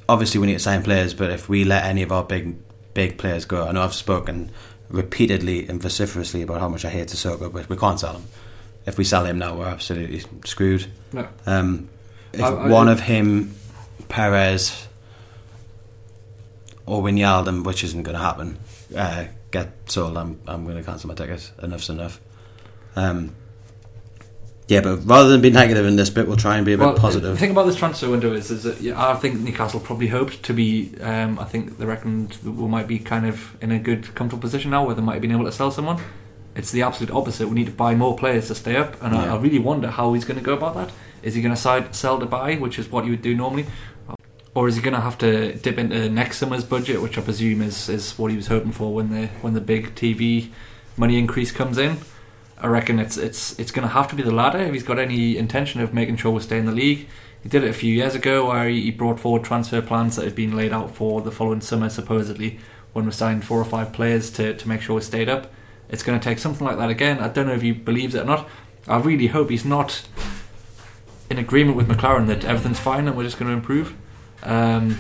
[0.08, 2.56] obviously we need to sign players, but if we let any of our big
[2.94, 4.52] big players go, I know I've spoken
[4.90, 8.24] repeatedly and vociferously about how much I hate Sissoko, but we can't sell him.
[8.88, 10.88] If we sell him now, we're absolutely screwed.
[11.14, 11.28] No.
[11.46, 11.90] Um,
[12.34, 13.54] if I- I- one of him,
[14.08, 14.88] Perez,
[16.88, 18.58] or Wijnaldum, which isn't going to happen,
[18.98, 21.52] uh, get sold, I'm I'm going to cancel my ticket.
[21.62, 22.20] Enough's enough.
[22.96, 23.36] Um,
[24.70, 26.96] yeah, but rather than be negative in this bit, we'll try and be a bit
[26.96, 27.32] positive.
[27.32, 30.44] The thing about this transfer window is, is that yeah, I think Newcastle probably hoped
[30.44, 30.94] to be.
[31.02, 34.42] Um, I think they reckoned that we might be kind of in a good, comfortable
[34.42, 36.00] position now, where they might have been able to sell someone.
[36.56, 37.48] It's the absolute opposite.
[37.48, 40.14] We need to buy more players to stay up, and I, I really wonder how
[40.14, 40.92] he's going to go about that.
[41.24, 43.66] Is he going to side, sell to buy, which is what you would do normally,
[44.54, 47.64] or is he going to have to dip into next summer's budget, which I presume
[47.64, 50.52] is, is what he was hoping for when the when the big TV
[50.96, 51.98] money increase comes in?
[52.62, 55.00] I reckon it's it's it's going to have to be the latter if he's got
[55.00, 57.08] any intention of making sure we stay in the league.
[57.42, 60.36] He did it a few years ago where he brought forward transfer plans that had
[60.36, 62.60] been laid out for the following summer, supposedly,
[62.92, 65.50] when we signed four or five players to, to make sure we stayed up.
[65.90, 67.20] it's going to take something like that again.
[67.20, 68.50] I don't know if he believes it or not.
[68.88, 70.06] I really hope he's not
[71.30, 73.96] in agreement with McClaren that everything's fine and we're just going to improve.
[74.44, 74.98] Um,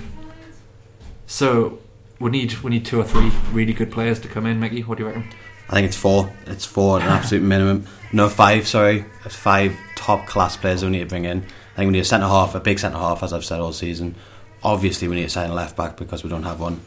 [1.25, 1.79] so
[2.19, 4.59] we need we need two or three really good players to come in.
[4.59, 5.29] Mickey, what do you reckon?
[5.69, 6.31] I think it's four.
[6.47, 7.85] It's four at an absolute minimum.
[8.11, 8.67] No, five.
[8.67, 11.43] Sorry, it's five top class players we need to bring in.
[11.73, 13.71] I think we need a centre half, a big centre half, as I've said all
[13.71, 14.15] season.
[14.63, 16.81] Obviously, we need a left back because we don't have one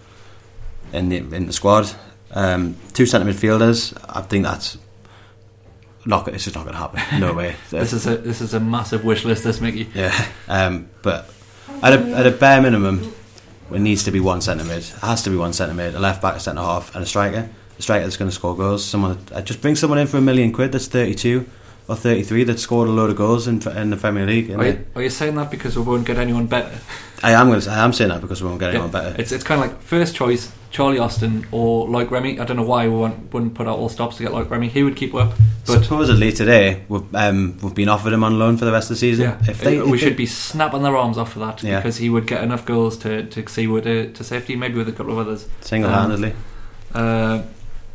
[0.92, 1.90] in the in the squad.
[2.32, 3.96] Um, two centre midfielders.
[4.08, 4.76] I think that's
[6.04, 6.26] not.
[6.28, 7.20] It's just not going to happen.
[7.20, 7.54] No way.
[7.70, 9.44] This is a this is a massive wish list.
[9.44, 9.88] This Mickey.
[9.94, 11.32] Yeah, um, but
[11.82, 13.14] at a, at a bare minimum,
[13.72, 14.78] it needs to be one centre mid.
[14.78, 17.06] It has to be one centre mid, a left back, a centre half, and a
[17.06, 17.48] striker.
[17.82, 18.84] Striker that's going to score goals.
[18.84, 20.72] Someone uh, just bring someone in for a million quid.
[20.72, 21.46] That's thirty-two
[21.88, 24.50] or thirty-three that scored a load of goals in in the Premier League.
[24.50, 26.78] Are you, are you saying that because we won't get anyone better?
[27.22, 27.70] I am going to.
[27.70, 29.14] I am saying that because we won't get anyone better.
[29.18, 32.40] It's it's kind of like first choice Charlie Austin or Loic Remy.
[32.40, 34.68] I don't know why we won't, wouldn't put out all stops to get Loic Remy.
[34.68, 35.34] He would keep up.
[35.66, 38.96] But supposedly today we've um, we've been offered him on loan for the rest of
[38.96, 39.24] the season.
[39.26, 41.78] Yeah, if they, we if should they, be snapping their arms off for that yeah.
[41.78, 44.88] because he would get enough goals to to see with to, to safety, maybe with
[44.88, 46.32] a couple of others single-handedly.
[46.94, 47.42] Um, uh,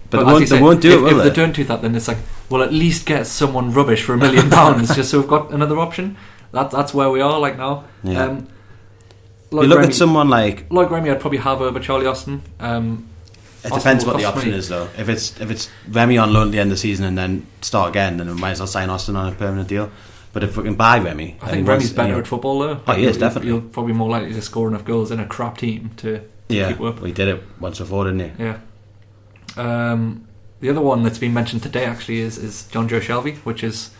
[0.09, 1.01] but, but they, won't, say, they won't do if, it.
[1.01, 1.29] Will if they?
[1.29, 2.17] they don't do that, then it's like,
[2.49, 5.77] well, at least get someone rubbish for a million pounds, just so we've got another
[5.79, 6.17] option.
[6.51, 7.85] That that's where we are like now.
[8.03, 8.23] Yeah.
[8.23, 8.47] Um,
[9.51, 12.41] like you look Remy, at someone like like Remy, I'd probably have over Charlie Austin.
[12.59, 13.07] Um,
[13.63, 14.89] it depends what the option is, though.
[14.97, 17.47] If it's if it's Remy on loan at the end of the season and then
[17.61, 19.91] start again, then we might as well sign Austin on a permanent deal.
[20.33, 22.81] But if we can buy Remy, I think Remy's better at football, though.
[22.87, 23.49] Oh, he is definitely.
[23.49, 26.71] You're probably more likely to score enough goals in a crap team to, to yeah.
[26.71, 26.99] keep up.
[27.01, 28.43] We did it once before, didn't he?
[28.43, 28.59] Yeah.
[29.57, 30.27] Um,
[30.59, 33.91] the other one that's been mentioned today actually is is Jonjo Shelvey, which is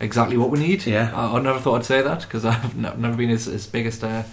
[0.00, 0.86] exactly what we need.
[0.86, 1.12] Yeah.
[1.14, 4.02] I, I never thought I'd say that because I've never been his, his biggest.
[4.04, 4.24] Uh,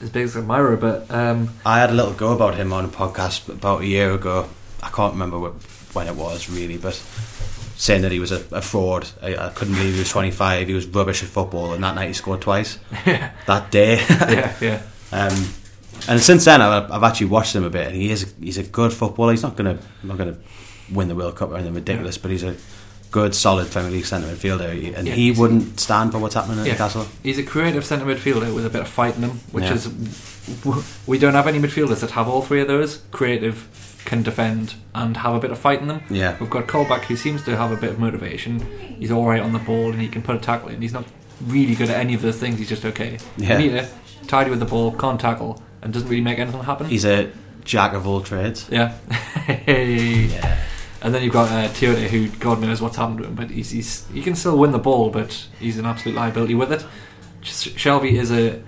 [0.00, 2.88] as big as admirer, but um, I had a little go about him on a
[2.88, 4.48] podcast about a year ago.
[4.82, 5.52] I can't remember what,
[5.92, 6.94] when it was really, but
[7.76, 9.08] saying that he was a, a fraud.
[9.22, 10.68] I, I, couldn't believe he was 25.
[10.68, 12.78] He was rubbish at football, and that night he scored twice.
[13.06, 13.32] Yeah.
[13.46, 13.96] That day.
[14.08, 14.82] yeah, yeah.
[15.12, 15.48] Um,
[16.08, 18.62] and since then, I've, I've, actually watched him a bit, and he is he's a
[18.62, 19.32] good footballer.
[19.32, 20.36] He's not gonna not gonna
[20.90, 22.22] win the World Cup or anything ridiculous, yeah.
[22.22, 22.56] but he's a
[23.10, 26.66] good, solid Premier League centre midfielder, and yeah, he wouldn't stand for what's happening at
[26.66, 26.72] yeah.
[26.72, 27.06] Newcastle.
[27.22, 29.74] He's a creative centre midfielder with a bit of fight in him, which yeah.
[29.74, 33.02] is we don't have any midfielders that have all three of those.
[33.10, 36.02] Creative, can defend, and have a bit of fight in them.
[36.08, 38.60] Yeah, we've got Colback who seems to have a bit of motivation.
[38.98, 40.80] He's all right on the ball and he can put a tackle in.
[40.80, 41.04] He's not
[41.46, 42.58] really good at any of those things.
[42.58, 43.18] He's just okay.
[43.36, 43.88] Yeah,
[44.26, 46.86] tidy with the ball, can't tackle, and doesn't really make anything happen.
[46.86, 47.30] He's a
[47.64, 48.68] jack of all trades.
[48.70, 48.96] Yeah.
[49.66, 50.56] yeah.
[51.02, 54.06] And then you've got uh, who God knows what's happened to him, but he's, he's
[54.08, 56.84] he can still win the ball, but he's an absolute liability with it.
[57.42, 58.62] Shelvey is a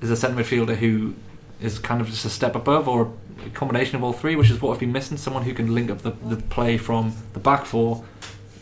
[0.00, 1.14] is a centre midfielder who
[1.60, 3.12] is kind of just a step above, or
[3.46, 5.16] a combination of all three, which is what we've been missing.
[5.16, 8.04] Someone who can link up the, the play from the back four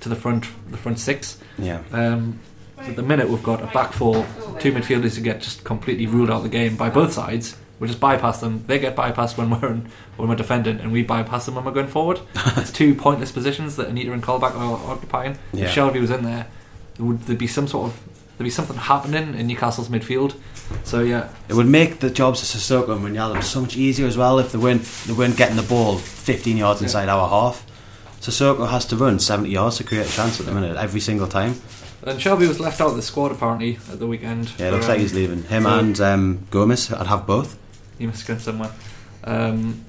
[0.00, 1.38] to the front the front six.
[1.56, 1.82] Yeah.
[1.92, 2.38] Um,
[2.76, 4.26] at the minute, we've got a back four,
[4.58, 7.88] two midfielders who get just completely ruled out of the game by both sides we
[7.88, 8.62] just bypass them.
[8.66, 11.72] They get bypassed when we're in, when we're defending, and we bypass them when we're
[11.72, 12.20] going forward.
[12.56, 15.38] it's two pointless positions that Anita and Colback are occupying.
[15.52, 15.64] Yeah.
[15.64, 16.46] If Shelvey was in there,
[16.98, 18.00] would there be some sort of
[18.36, 20.34] there'd be something happening in Newcastle's midfield?
[20.84, 24.16] So yeah, it would make the jobs of Sissoko and Wijnaldum so much easier as
[24.16, 27.16] well if they weren't they weren't getting the ball 15 yards inside yeah.
[27.16, 27.66] our half.
[28.20, 31.26] Sissoko has to run 70 yards to create a chance at the minute every single
[31.26, 31.54] time.
[32.02, 34.52] And Shelvey was left out of the squad apparently at the weekend.
[34.58, 35.42] Yeah, it looks um, like he's leaving.
[35.44, 37.58] Him so and um, Gomez, I'd have both
[38.00, 38.72] he must go somewhere.
[39.22, 39.84] Um,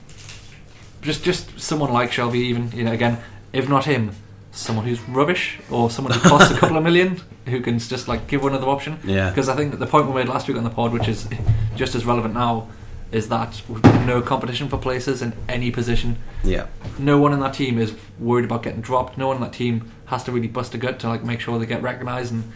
[1.02, 3.18] just just someone like Shelvey, even you know, again,
[3.54, 4.12] if not him,
[4.52, 8.28] someone who's rubbish or someone who costs a couple of million who can just like
[8.28, 9.00] give one other option.
[9.04, 9.30] Yeah.
[9.30, 11.28] Because I think that the point we made last week on the pod, which is
[11.76, 12.68] just as relevant now,
[13.12, 16.18] is that we've got no competition for places in any position.
[16.44, 16.68] Yeah.
[17.00, 19.18] No one in that team is worried about getting dropped.
[19.18, 21.58] No one in that team has to really bust a gut to like make sure
[21.58, 22.52] they get recognised and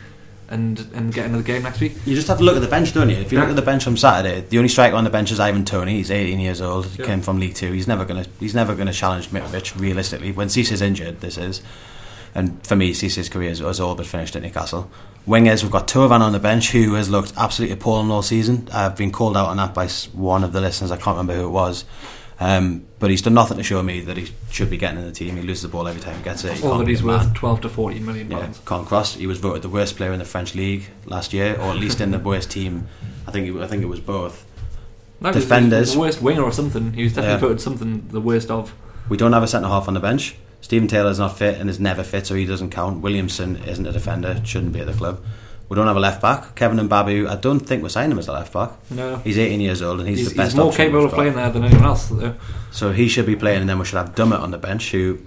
[0.49, 1.93] and and get another game next week.
[2.05, 3.17] You just have to look at the bench, don't you?
[3.17, 3.43] If you yeah.
[3.43, 5.95] look at the bench on Saturday, the only striker on the bench is Ivan Toney.
[5.95, 6.86] He's 18 years old.
[6.86, 7.08] He yeah.
[7.08, 7.71] came from League Two.
[7.71, 10.31] He's never gonna he's never gonna challenge Mitrovic realistically.
[10.31, 11.62] When Cissé's injured, this is.
[12.36, 14.91] And for me, Cissé's career is, all but finished at Newcastle.
[15.25, 18.67] Wingers, we've got Thauvin on the bench who has looked absolutely appalling all season.
[18.73, 20.91] I've been called out on that by one of the listeners.
[20.91, 21.86] I can't remember who it was.
[22.39, 25.12] Um, but he's done nothing to show me that he should be getting in the
[25.12, 25.38] team.
[25.38, 26.58] He loses the ball every time he gets it.
[26.58, 28.58] He or that he's worth 12 to 14 million pounds.
[28.58, 31.56] Yeah, Colin Cross, he was voted the worst player in the French league last year,
[31.56, 32.88] or at least in the worst team.
[33.28, 34.45] I think it, I think it was both.
[35.21, 36.91] No, Defenders, the worst winger or something.
[36.93, 37.39] He was definitely yeah.
[37.39, 38.76] voted something the worst of.
[39.08, 40.36] We don't have a centre half on the bench.
[40.60, 43.02] Steven Taylor's not fit and is never fit, so he doesn't count.
[43.02, 45.24] Williamson isn't a defender, shouldn't be at the club.
[45.67, 46.56] We don't have a left back.
[46.56, 48.71] Kevin Mbabu, I don't think we're signing him as a left back.
[48.91, 49.17] No.
[49.17, 51.49] He's 18 years old and he's, he's the best He's more capable of playing there
[51.49, 52.08] than anyone else.
[52.08, 52.36] Though.
[52.71, 55.19] So he should be playing, and then we should have Dummett on the bench, who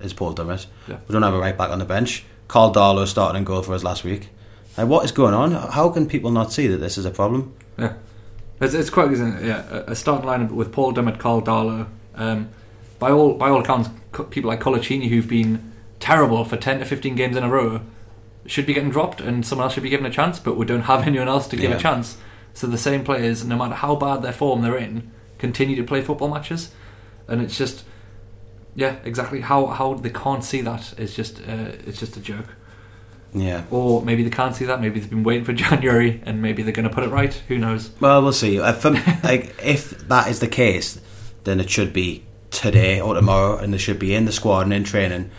[0.00, 0.66] is Paul Dummett.
[0.88, 0.98] Yeah.
[1.06, 2.24] We don't have a right back on the bench.
[2.48, 4.28] Karl Darlow started in goal for us last week.
[4.78, 5.52] Like, what is going on?
[5.52, 7.54] How can people not see that this is a problem?
[7.78, 7.94] Yeah,
[8.60, 9.44] it's, it's quite isn't it?
[9.44, 9.64] yeah.
[9.70, 11.86] A, a starting lineup with Paul Dummett, Karl Darlow.
[12.14, 12.48] Um,
[12.98, 13.90] by all by all accounts,
[14.30, 17.82] people like Coloccini who've been terrible for ten to fifteen games in a row
[18.46, 20.38] should be getting dropped, and someone else should be given a chance.
[20.38, 21.76] But we don't have anyone else to give Yeah.
[21.76, 22.16] a chance.
[22.52, 26.00] So the same players, no matter how bad their form they're in, continue to play
[26.02, 26.70] football matches,
[27.28, 27.84] and it's just
[28.76, 32.54] yeah, exactly how how they can't see that is just uh, it's just a joke.
[33.36, 33.64] Yeah.
[33.72, 34.80] Or maybe they can't see that.
[34.80, 37.34] Maybe they've been waiting for January, and maybe they're going to put it right.
[37.48, 37.90] Who knows?
[37.98, 38.60] Well, we'll see.
[38.60, 38.90] Uh, for,
[39.24, 41.00] like, if that is the case,
[41.42, 44.72] then it should be today or tomorrow, and they should be in the squad and
[44.72, 45.32] in training.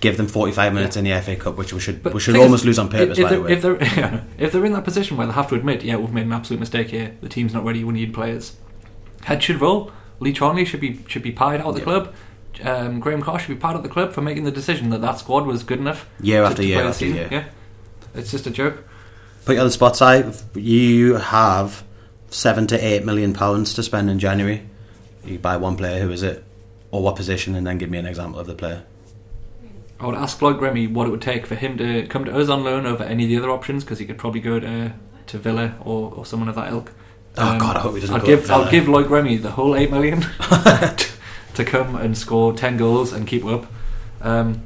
[0.00, 2.66] Give them forty-five minutes in the FA Cup, which we should we should almost is,
[2.66, 3.18] lose on purpose.
[3.18, 3.52] If, by the they're, way.
[3.52, 6.12] if they're yeah, if they're in that position where they have to admit, yeah, we've
[6.12, 7.16] made an absolute mistake here.
[7.22, 7.82] The team's not ready.
[7.82, 8.56] We need players.
[9.24, 9.90] Head should roll.
[10.20, 11.84] Lee Charnley should be should be pied out of the Yeah.
[11.84, 12.14] club.
[12.64, 15.00] Um, Graham Carr should be pied out of the club for making the decision that
[15.02, 16.06] that squad was good enough.
[16.20, 17.16] Year after to year after season.
[17.16, 17.28] year.
[17.30, 17.44] Yeah,
[18.14, 18.84] it's just a joke.
[19.44, 20.34] Put you on the spot side.
[20.54, 21.84] You have
[22.30, 24.68] seven to eight million pounds to spend in January.
[25.24, 26.00] You buy one player.
[26.02, 26.44] Who is it,
[26.90, 28.84] or what position, and then give me an example of the player.
[29.98, 32.48] I would ask Loic Remy what it would take for him to come to us
[32.48, 34.92] on loan over any of the other options because he could probably go to
[35.28, 36.92] to Villa or, or someone of that ilk.
[37.38, 38.50] Oh, God, I hope he doesn't I'd go give.
[38.50, 40.20] I'll give Loic Remy the whole eight million
[41.54, 43.66] to, come and score ten goals and keep up.
[44.20, 44.62] Um,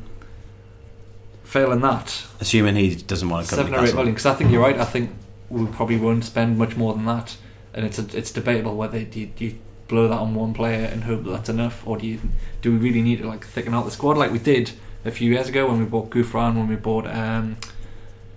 [1.44, 3.56] failing that, Assuming he doesn't want to come.
[3.58, 4.04] seven to or eight Newcastle.
[4.06, 4.78] Because I think you're right.
[4.78, 5.10] I think
[5.48, 7.36] we probably won't spend much more than that,
[7.74, 11.24] and it's a, it's debatable whether you, you blow that on one player and hope
[11.24, 12.20] that that's enough, or do you
[12.62, 14.72] do we really need to like thicken out the squad like we did
[15.04, 17.56] a few years ago when we bought Gouffran, when we bought um,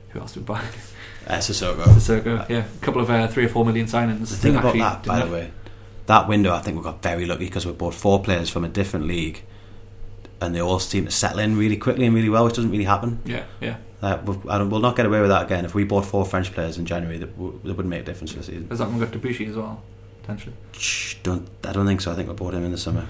[0.10, 0.63] who else did we buy?
[1.28, 1.84] Uh, Sissoko.
[1.86, 2.49] Sissoko.
[2.49, 4.30] Yeah, a couple of uh, three or four million signings.
[4.30, 5.52] The thing about that, by the way,
[6.08, 8.67] that window, I think we got very lucky because we bought four players from a
[8.67, 9.41] different league,
[10.41, 12.84] and they all seem to settle in really quickly and really well, which doesn't really
[12.84, 13.21] happen.
[13.26, 13.78] Yeah, yeah.
[14.02, 15.63] Uh, we've- I don't, we'll not get away with that again.
[15.63, 18.34] If we bought four French players in January, that, w- that wouldn't make a difference
[18.34, 18.67] for the season.
[18.67, 19.82] Has that one got Debuchy as well?
[20.23, 20.56] Potentially.
[20.73, 22.12] Shh, don't, I don't think so.
[22.12, 23.08] I think we bought him in the summer.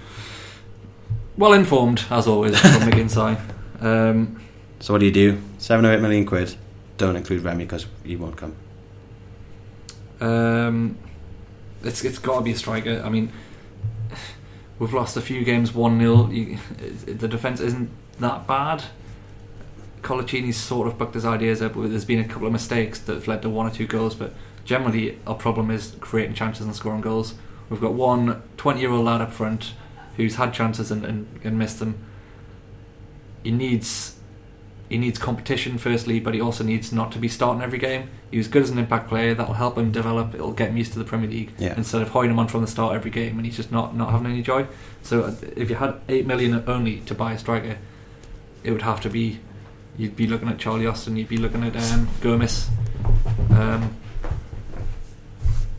[1.37, 3.39] Well informed, as always, from McGinsey.
[3.81, 4.39] Um,
[4.79, 5.41] So what do you do?
[5.57, 6.55] Seven or eight million quid.
[6.97, 8.55] Don't include Remy because he won't come.
[10.21, 10.97] Um,
[11.83, 13.01] it's it's got to be a striker.
[13.03, 13.29] I mean,
[14.79, 16.27] we've lost a few games one 0
[17.07, 18.85] The defense isn't that bad.
[20.01, 21.73] Coloccini's sort of bucked his ideas up.
[21.73, 24.15] but There's been a couple of mistakes that have led to one or two goals,
[24.15, 27.33] but generally our problem is creating chances and scoring goals.
[27.69, 29.73] We've got one 20 year old lad up front
[30.17, 31.95] who's had chances and, and, and missed them.
[33.43, 34.15] He needs
[34.89, 38.09] he needs competition firstly, but he also needs not to be starting every game.
[38.29, 39.33] He was good as an impact player.
[39.33, 40.35] That'll help him develop.
[40.35, 41.73] It'll get him used to the Premier League Yeah.
[41.75, 44.11] instead of holding him on from the start every game, and he's just not not
[44.11, 44.67] having any joy.
[45.01, 47.77] So uh, if you had eight million only to buy a striker,
[48.63, 49.39] it would have to be
[49.97, 52.69] you'd be looking at Charlie Austin, you'd be looking at um, Gomez.
[53.51, 53.95] Um,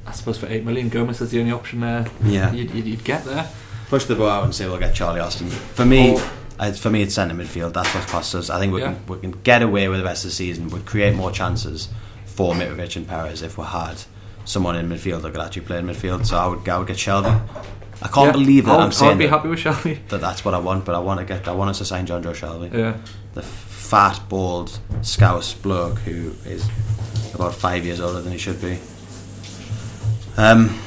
[0.06, 2.06] I suppose for eight million, Gomez is the only option there.
[2.22, 2.52] Yeah.
[2.52, 3.48] You'd, you'd, you'd get there.
[3.88, 5.48] Push the boat out and say we'll get Charlie Austin.
[5.48, 6.18] For me,
[6.58, 7.72] I, for me, it's centre midfield.
[7.74, 8.50] That's what costs us.
[8.50, 8.94] I think we Yeah.
[8.94, 10.68] can we can get away with the rest of the season.
[10.70, 11.88] We'd create more chances
[12.26, 13.96] for Mitrovic and Perez if we had
[14.44, 16.26] someone in midfield that could actually play in midfield.
[16.26, 17.40] So I would, I would get Shelvey.
[18.02, 19.98] I can't Yeah, believe that I'd, I'm saying I'd be that, happy with Shelvey.
[20.08, 22.06] that that's what I want, but I want to get I want us to sign
[22.06, 22.96] Jonjo Shelvey, Yeah.
[23.34, 26.68] the fat, bald, scouse bloke who is
[27.34, 28.78] about five years older than he should be.
[30.36, 30.78] Um,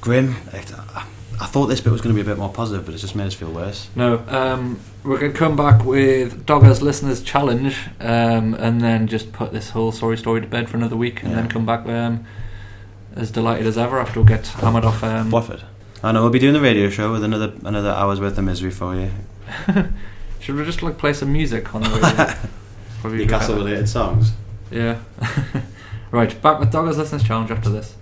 [0.00, 0.36] grim.
[0.52, 1.04] I,
[1.40, 3.14] I thought this bit was going to be a bit more positive, but it's just
[3.14, 3.88] made us feel worse.
[3.94, 9.32] No, um, we're going to come back with Doggers Listeners Challenge um, and then just
[9.32, 11.36] put this whole sorry story to bed for another week and Yeah.
[11.36, 12.24] then come back um,
[13.14, 15.02] as delighted as ever after we get hammered off.
[15.04, 15.62] Um, Watford.
[16.02, 18.70] I know we'll be doing the radio show with another another hour's worth of misery
[18.70, 19.10] for you.
[20.40, 22.34] Should we just like play some music on the radio?
[23.00, 23.64] Probably Newcastle better.
[23.64, 24.32] related songs.
[24.70, 24.98] Yeah.
[26.10, 27.94] right, back with Doggers Listeners Challenge after this.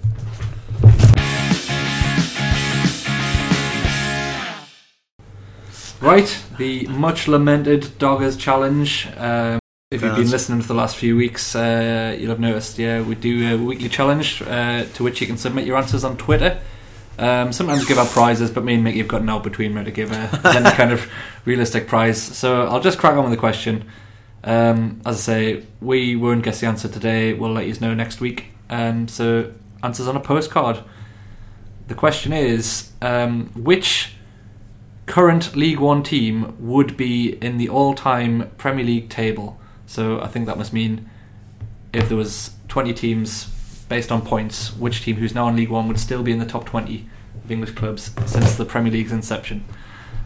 [6.01, 9.09] Right, the much lamented Doggers Challenge.
[9.17, 9.59] Um,
[9.91, 12.79] if you've been listening for the last few weeks, uh, you'll have noticed.
[12.79, 16.19] Yeah, we do a weekly challenge uh, to which you can submit your answers on
[16.19, 16.61] Twitter.
[17.19, 19.91] Um, sometimes give out prizes, but me and Mickey have got now between me to
[19.91, 21.11] give a, any kind of
[21.47, 22.21] realistic prize.
[22.21, 23.89] So I'll just crack on with the question.
[24.45, 27.33] Um, as I say, we won't guess the answer today.
[27.33, 28.47] We'll let you know next week.
[28.69, 30.81] Um, so answers on a postcard.
[31.89, 34.16] The question is, um, which
[35.07, 39.59] current League One team would be in the all-time Premier League table?
[39.87, 41.09] So I think that must mean
[41.93, 43.47] if there was 20 teams
[43.89, 46.47] based on points, which team who's now in League One would still be in the
[46.47, 47.09] top 20
[47.45, 49.65] of English clubs since the Premier League's inception?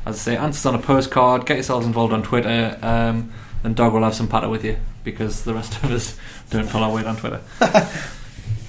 [0.07, 1.45] As I say, answers on a postcard.
[1.45, 5.45] Get yourselves involved on Twitter, um, and Dog will have some patter with you because
[5.45, 6.19] the rest of us
[6.51, 7.43] don't pull our weight on Twitter.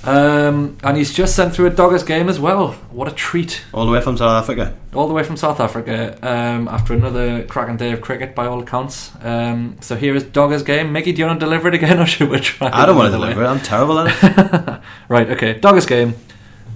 [0.04, 2.72] um, and he's just sent through a Doggers game as well.
[2.92, 3.62] What a treat!
[3.74, 4.76] All the way from South Africa.
[4.96, 8.62] all the way from South Africa um, after another cracking day of cricket by all
[8.62, 9.12] accounts.
[9.22, 10.92] Um, so here is Doggers game.
[10.92, 12.70] Mickey, do you want to deliver it again or should we try?
[12.74, 13.46] I don't want to deliver way?
[13.46, 13.50] it.
[13.50, 14.82] I'm terrible at it.
[15.10, 15.60] Right, okay.
[15.60, 16.16] Doggers game.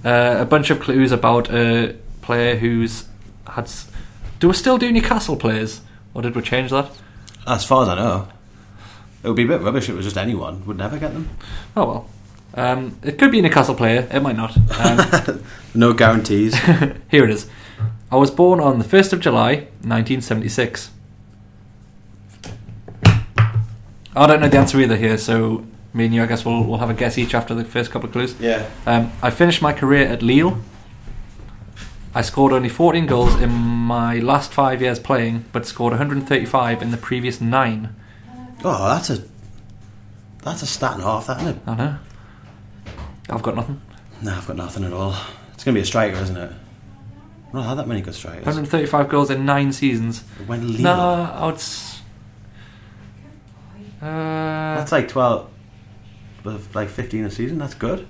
[0.04, 3.06] Uh, a bunch of clues about a player who's
[3.48, 3.64] had.
[3.64, 3.90] s-
[4.40, 5.82] Do we still do Newcastle players?
[6.14, 6.92] Or did we change that?
[7.48, 8.28] as far as I know,
[9.24, 10.66] it would be a bit rubbish if it was just anyone.
[10.66, 11.30] Would never get them.
[11.76, 12.10] Oh well.
[12.56, 14.56] Um, it could be a Newcastle player, it might not.
[14.80, 15.44] Um,
[15.76, 16.56] No guarantees.
[17.12, 17.50] here it is.
[18.10, 20.92] I was born on the 1st of July, 1976.
[24.18, 26.78] I don't know the answer either here, so me and you, I guess, we'll, we'll
[26.78, 28.36] have a guess each after the first couple of clues.
[28.40, 28.70] yeah.
[28.86, 30.58] Um, I finished my career at Lille.
[32.14, 36.92] I scored only 14 goals in my last five years playing, but scored 135 in
[36.92, 37.94] the previous nine.
[38.64, 39.24] Oh, that's a
[40.42, 41.62] that's a stat and a half, that isn't it?
[41.68, 41.98] I know.
[43.30, 43.82] I've got nothing.
[44.22, 45.16] No, I've got nothing at all.
[45.54, 46.52] It's going to be a striker, isn't it?
[47.48, 48.46] I've not had that many good strikers.
[48.46, 50.22] 135 goals in nine seasons.
[50.46, 50.82] When.
[50.82, 50.92] No,
[51.34, 51.56] I would.
[51.56, 52.02] s-
[54.02, 55.50] Uh, That's like 12,
[56.44, 57.58] with like 15 a season.
[57.58, 58.08] That's good.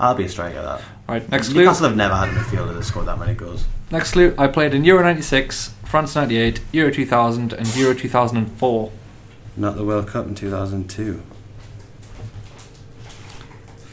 [0.00, 0.60] I'll be a striker.
[0.60, 0.82] That.
[1.08, 1.60] right, next clue.
[1.62, 3.64] Newcastle have never had a midfielder that scored that many goals.
[3.90, 4.34] Next clue.
[4.36, 8.92] I played in Euro 96, France 98, Euro 2000, and Euro 2004.
[9.56, 11.22] Not the World Cup in 2002.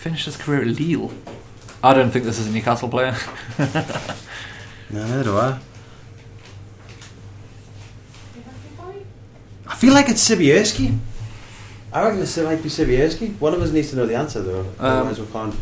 [0.03, 1.13] Finished his career at Lille.
[1.81, 3.15] I don't think this is a Newcastle player.
[4.89, 5.59] No, neither do I.
[9.65, 10.99] I feel like it's Sibierski.
[11.91, 13.39] I reckon it might be Sibierski.
[13.39, 14.65] One of us needs to know the answer though.
[14.77, 15.55] Otherwise um, we can't.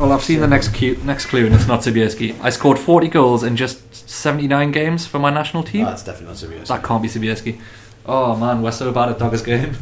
[0.00, 2.40] Well, I've seen the next clue, next clue, and it's not Sibierski.
[2.40, 5.84] I scored 40 goals in just 79 games for my national team.
[5.86, 6.66] Oh, that's definitely not Sibierski.
[6.68, 7.60] that can't be Sibierski.
[8.06, 9.76] Oh man, we're so bad at Doggers game.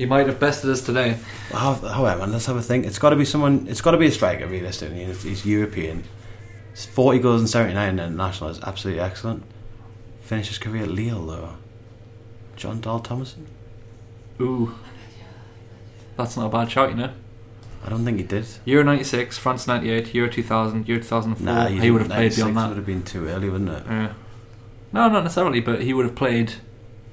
[0.00, 1.18] He might have bested us today.
[1.52, 2.86] Oh, oh, How, however, let's have a think.
[2.86, 3.66] It's got to be someone.
[3.68, 5.02] It's got to be a striker, realistically.
[5.02, 6.04] and he's European,
[6.72, 9.42] It's forty goals and seventy nine international is absolutely excellent.
[10.22, 11.54] Finished his career at Lille though.
[12.56, 13.44] Jon Dahl Tomasson.
[14.40, 14.74] Ooh,
[16.16, 17.12] that's not a bad shot, you know.
[17.84, 18.46] I don't think he did.
[18.64, 21.44] Euro 96, France 98, Euro 2000, Euro 2004.
[21.44, 22.76] Nah, he would have played 96 beyond Would that.
[22.76, 23.82] have been too early, wouldn't it?
[23.86, 24.12] Yeah.
[24.94, 26.54] No, not necessarily, but he would have played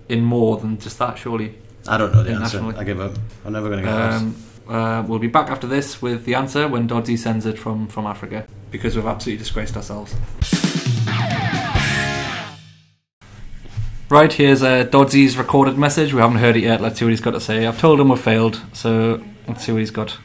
[0.08, 1.58] in more than just that, surely.
[1.88, 2.58] I don't know the answer.
[2.58, 2.76] Internationally.
[2.78, 3.14] I give up.
[3.46, 4.24] I'm never going to get lost.
[4.24, 4.36] Um,
[4.68, 8.06] uh, we'll be back after this with the answer when Doddsy sends it from, from
[8.06, 10.14] Africa because we've absolutely disgraced ourselves.
[14.10, 16.14] Right, here's uh, Dodsy's recorded message.
[16.14, 16.80] We haven't heard it yet.
[16.80, 17.66] Let's see what he's got to say.
[17.68, 20.18] I've told him we've failed, so let's see what he's got.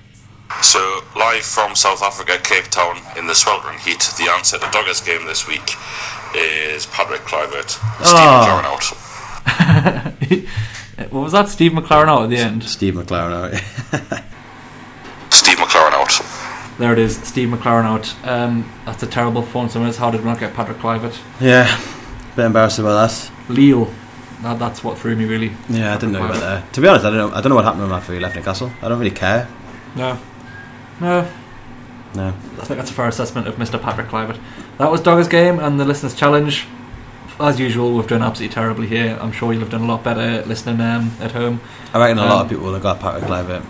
[0.61, 5.05] So, live from South Africa, Cape Town, in the sweltering heat, the answer to Doggers
[5.05, 5.75] game this week
[6.37, 7.71] is Patrick Kluivert.
[7.71, 8.63] Steve Oh.
[9.45, 9.83] McClaren
[10.31, 10.49] out.
[10.97, 11.49] what was that?
[11.49, 12.63] Steve McClaren out at the end.
[12.65, 14.23] Steve McClaren out.
[15.33, 16.79] Steve McClaren out.
[16.79, 18.15] There it is, Steve McClaren out.
[18.27, 19.69] Um, that's a terrible phone.
[19.69, 19.97] from us.
[19.97, 21.19] How did we not get Patrick Kluivert?
[21.41, 21.67] yeah,
[22.33, 23.31] a bit embarrassed about that.
[23.49, 23.91] Lille.
[24.43, 25.53] That, that's what threw me really.
[25.69, 26.73] Yeah, I didn't know about that.
[26.73, 27.37] To be honest, I don't know.
[27.37, 28.73] I don't know what happened to him after he left Newcastle.
[28.83, 29.49] I don't really care.
[29.95, 30.19] No.
[31.01, 31.29] No,
[32.15, 32.29] No.
[32.29, 33.81] I think that's a fair assessment of Mr.
[33.81, 34.39] Patrick Kluivert.
[34.79, 36.65] That was Doggers Game and the Listeners' Challenge.
[37.43, 39.19] As usual, we've done absolutely terribly here.
[39.21, 41.61] I'm sure you'll have done a lot better listening um, at home.
[41.93, 43.65] I reckon a lot Um, of people will have got Patrick Kluivert.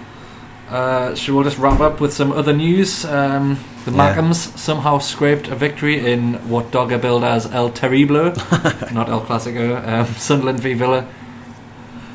[0.68, 3.04] Uh, should we'll just wrap up with some other news?
[3.06, 4.14] Um, the Yeah.
[4.14, 8.24] Mackems somehow scraped a victory in what Dogger billed as El Terrible,
[8.92, 9.86] not El Clasico.
[9.86, 11.06] Um, Sunderland v Villa.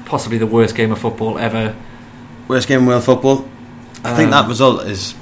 [0.05, 1.76] Possibly the worst game of football ever.
[2.47, 3.47] Worst game in world football.
[4.03, 5.16] I think Um, that result is.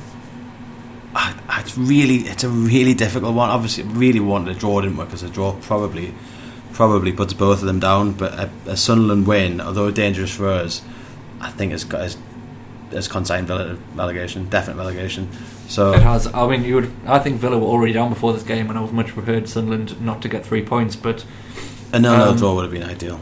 [1.16, 3.49] I- It's really, it's a really difficult one.
[3.49, 5.05] Obviously, really wanted a draw, didn't we?
[5.05, 6.13] Because a draw probably,
[6.74, 8.11] probably puts both of them down.
[8.11, 10.82] But a, a Sunderland win, although dangerous for us,
[11.41, 12.16] I think it's got
[12.91, 15.28] has consigned Villa relegation, definite relegation.
[15.68, 16.28] So It has.
[16.34, 16.91] I mean, you would.
[17.07, 19.99] I think Villa were already down before this game, and I would much preferred Sunderland
[20.01, 20.95] not to get three points.
[20.95, 21.26] But
[21.93, 23.20] a nil-nil um, draw would have been ideal.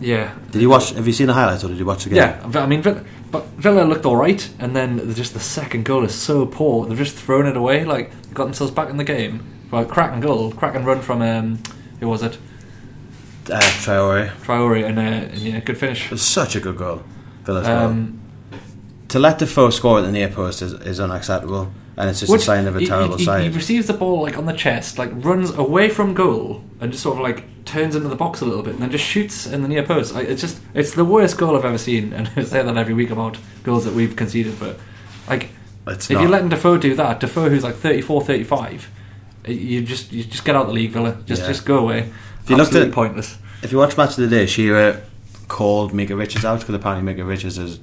[0.00, 0.90] yeah, Did you watch?
[0.90, 2.16] Have you seen the highlights or did you watch the game?
[2.18, 2.60] yeah.
[2.62, 6.14] I mean, Villa, but Villa looked all right, and then just the second goal is
[6.14, 6.86] so poor.
[6.86, 7.84] They've just thrown it away.
[7.84, 9.42] Like they got themselves back in the game.
[9.70, 11.58] Well, cracking goal, cracking run from um,
[11.98, 12.38] who was it?
[13.50, 14.30] Uh, Traore.
[14.44, 16.04] Traore, and, uh, and yeah, good finish.
[16.04, 17.02] It was such a good goal.
[17.42, 17.76] Villa's goal.
[17.76, 18.20] Um,
[19.08, 22.38] To let Defoe score at the near post is, is unacceptable, and it's just a
[22.38, 23.42] sign of a terrible he, he, side.
[23.42, 27.02] He receives the ball like on the chest, like runs away from goal, and just
[27.02, 29.62] sort of like turns into the box a little bit, and then just shoots in
[29.62, 30.14] the near post.
[30.14, 32.94] Like, it's just it's the worst goal I've ever seen, and I say that every
[32.94, 34.58] week about goals that we've conceded.
[34.58, 34.78] But
[35.28, 35.50] like,
[35.86, 36.22] It's if not.
[36.22, 38.90] you're letting Defoe do that, Defoe who's like 34, 35,
[39.48, 41.16] You just you just get out of the league, Villa.
[41.26, 41.48] Just Yeah.
[41.48, 42.10] just go away.
[42.42, 43.38] If you looked Absolutely at- pointless.
[43.62, 45.02] If you watch Match of the Day, Shearer
[45.46, 47.78] called Micah Richards out because apparently Micah Richards has,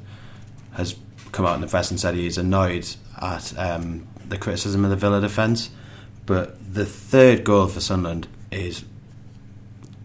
[0.73, 0.95] has
[1.31, 2.85] come out in the press and said he's annoyed
[3.21, 5.69] at um, the criticism of the Villa defence.
[6.25, 8.85] But the third goal for Sunderland is,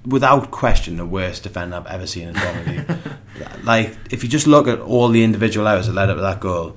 [0.06, 3.64] without question, the worst defender I've ever seen in the Premier League.
[3.64, 6.40] like, if you just look at all the individual errors that led up to that
[6.40, 6.76] goal,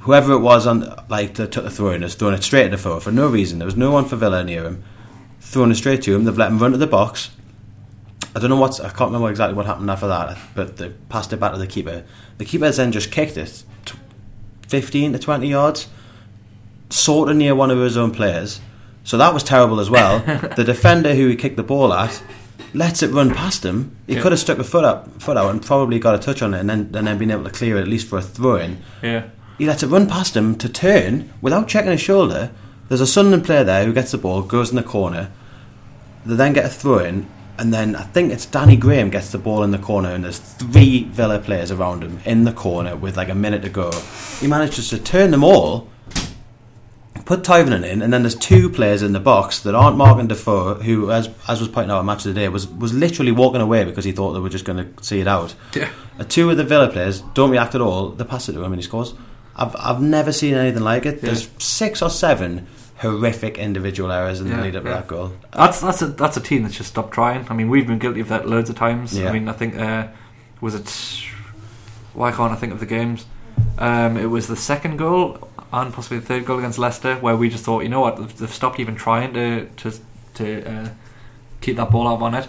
[0.00, 2.70] whoever it was on like that took the throw in has thrown it straight at
[2.70, 3.58] the foot for no reason.
[3.58, 4.84] There was no one for Villa near him.
[5.40, 6.24] Thrown it straight to him.
[6.24, 7.30] They've let him run to the box.
[8.36, 8.80] I don't know what's.
[8.80, 11.66] I can't remember exactly what happened after that, but they passed it back to the
[11.66, 12.04] keeper.
[12.38, 13.64] The keeper then just kicked it,
[14.74, 15.88] t- fifteen to twenty yards,
[16.90, 18.60] sort of near one of his own players.
[19.04, 20.20] So that was terrible as well.
[20.56, 22.22] the defender who he kicked the ball at
[22.72, 23.94] lets it run past him.
[24.06, 24.22] He Yeah.
[24.22, 26.60] could have stuck a foot up, foot out, and probably got a touch on it,
[26.60, 28.78] and then and then been able to clear it at least for a throw in.
[29.02, 29.24] Yeah.
[29.58, 32.50] He lets it run past him to turn without checking his shoulder.
[32.88, 35.30] There's a Sunderland player there who gets the ball, goes in the corner.
[36.26, 37.26] They then get a throw in,
[37.58, 40.38] and then I think it's Danny Graham gets the ball in the corner, and there's
[40.38, 43.90] three Villa players around him in the corner with like a minute to go.
[44.40, 45.88] He manages to turn them all,
[47.24, 50.74] put Tyvonen in, and then there's two players in the box that aren't Mark Defoe,
[50.74, 53.60] who, as as was pointed out at Match of the Day, was was literally walking
[53.60, 55.54] away because he thought they were just going to see it out.
[55.74, 55.90] Yeah.
[56.28, 58.10] Two of the Villa players don't react at all.
[58.10, 59.14] They pass it to him and he scores.
[59.56, 61.20] I've I've never seen anything like it.
[61.20, 62.66] There's six or seven
[62.98, 65.32] horrific individual errors in the Yeah, lead up to that goal.
[65.52, 67.46] That's that's a that's a team that's just stopped trying.
[67.50, 69.18] I mean, we've been guilty of that loads of times.
[69.18, 69.28] Yeah.
[69.28, 70.08] I mean, I think uh,
[70.60, 70.88] was it?
[72.14, 73.26] Why can't I think of the games?
[73.78, 77.48] Um, it was the second goal and possibly the third goal against Leicester, where we
[77.48, 79.92] just thought, you know what, they've, they've stopped even trying to to
[80.34, 80.88] to uh,
[81.60, 82.48] keep that ball out on it.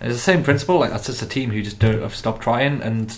[0.00, 0.78] It's the same principle.
[0.78, 3.16] Like that's just a team who just don't have stopped trying, and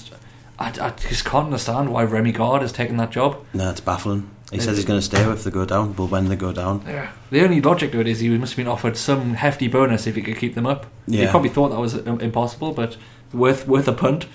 [0.59, 3.45] I, I just can't understand why Remi Garde has taken that job.
[3.53, 4.31] No, it's baffling.
[4.53, 6.82] He says he's going to stay if they go down, but when they go down,
[6.86, 7.11] Yeah.
[7.30, 10.14] The only logic to it is he must have been offered some hefty bonus if
[10.16, 10.86] he could keep them up.
[11.07, 12.96] He probably thought that was impossible, but
[13.32, 14.26] worth worth a punt.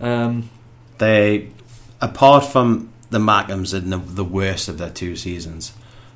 [0.00, 0.48] Um,
[0.96, 1.50] they,
[2.00, 5.72] apart from the Mackems in the, the worst of their two seasons,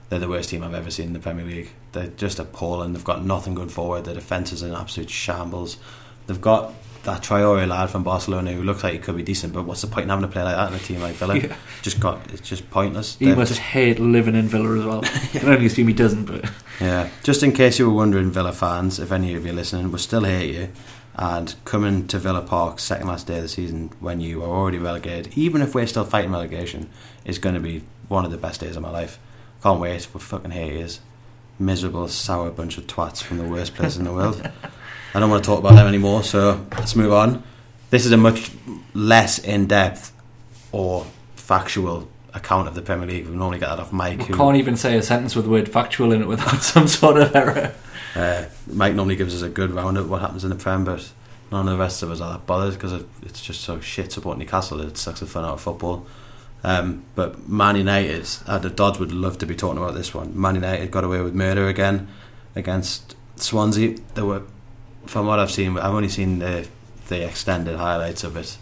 [0.08, 1.70] they're the worst team I've ever seen in the Premier League.
[1.92, 2.92] They're just appalling.
[2.94, 4.04] They've got nothing good forward.
[4.04, 5.76] Their defence is in absolute shambles.
[6.26, 6.72] They've got
[7.04, 9.88] that Traore lad from Barcelona who looks like he could be decent, but what's the
[9.88, 11.36] point in having a player like that in a team like Villa?
[11.36, 11.56] Yeah.
[11.82, 13.16] Just got it's just pointless.
[13.18, 15.00] he They're must just- hate living in Villa as well.
[15.04, 16.50] I can only assume he doesn't, but
[16.80, 19.90] Yeah, just in case you were wondering, Villa fans, if any of you are listening,
[19.92, 20.68] we still hate you.
[21.14, 24.78] And coming to Villa Park, second last day of the season, when you are already
[24.78, 26.88] relegated, even if we're still fighting relegation,
[27.24, 29.18] is going to be one of the best days of my life.
[29.62, 30.08] Can't wait.
[30.14, 30.88] We fucking hate you.
[31.58, 34.50] Miserable, sour bunch of twats from the worst place in the world.
[35.14, 37.42] I don't want to talk about them anymore, so let's move on.
[37.90, 38.50] This is a much
[38.94, 40.12] less in depth
[40.72, 41.06] or
[41.36, 43.26] factual account of the Premier League.
[43.26, 44.20] We normally get that off Mike.
[44.20, 46.88] we who- can't even say a sentence with the word factual in it without some
[46.88, 47.74] sort of error.
[48.14, 51.12] Uh, Mike normally gives us a good round of what happens in the Prem, but
[51.50, 54.40] none of the rest of us are that bothered because it's just so shit supporting
[54.40, 54.80] Newcastle.
[54.80, 56.06] It sucks the fun out of football.
[56.64, 60.38] Um, but Man United, uh, the Dodds would love to be talking about this one.
[60.40, 62.08] Man United got away with murder again
[62.54, 63.96] against Swansea.
[64.14, 64.42] There were,
[65.06, 66.66] from what I've seen, I've only seen the
[67.08, 68.56] the extended highlights of it,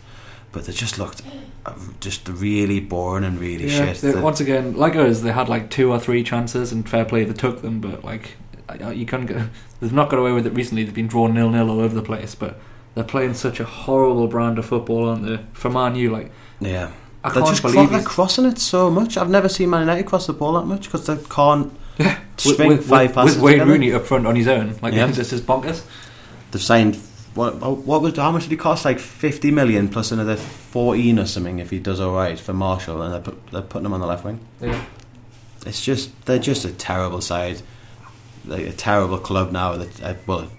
[0.52, 1.22] but they just looked
[1.66, 3.98] uh, just really boring and really Yeah, shit.
[3.98, 7.04] they- The- once again, like us, they had like two or three chances, and fair
[7.04, 7.80] play, they took them.
[7.80, 8.32] But like,
[8.94, 9.48] you can't get.
[9.80, 10.84] They've not got away with it recently.
[10.84, 12.34] They've been drawn nil nil all over the place.
[12.34, 12.58] But
[12.94, 15.38] they're playing such a horrible brand of football, aren't they?
[15.52, 16.30] For Man U, like
[16.60, 16.90] yeah.
[17.22, 19.16] I they're can't just cro- they're crossing it so much.
[19.16, 22.18] I've never seen Man United cross the ball that much because they can't yeah.
[22.38, 23.70] string with, five with, passes with Wayne together.
[23.72, 24.76] Rooney up front on his own.
[24.82, 25.06] Like Yeah.
[25.08, 25.82] this is bonkers.
[26.50, 26.96] They've signed
[27.34, 27.60] what?
[27.60, 28.84] What was how much did he cost?
[28.84, 33.02] Like fifty million plus another fourteen or something if he does all right for Martial,
[33.02, 34.40] and they're, put, they're putting him on the left wing.
[34.60, 34.84] Yeah.
[35.66, 37.62] It's just they're just a terrible side,
[38.46, 39.76] like a terrible club now.
[39.76, 40.50] That uh, well,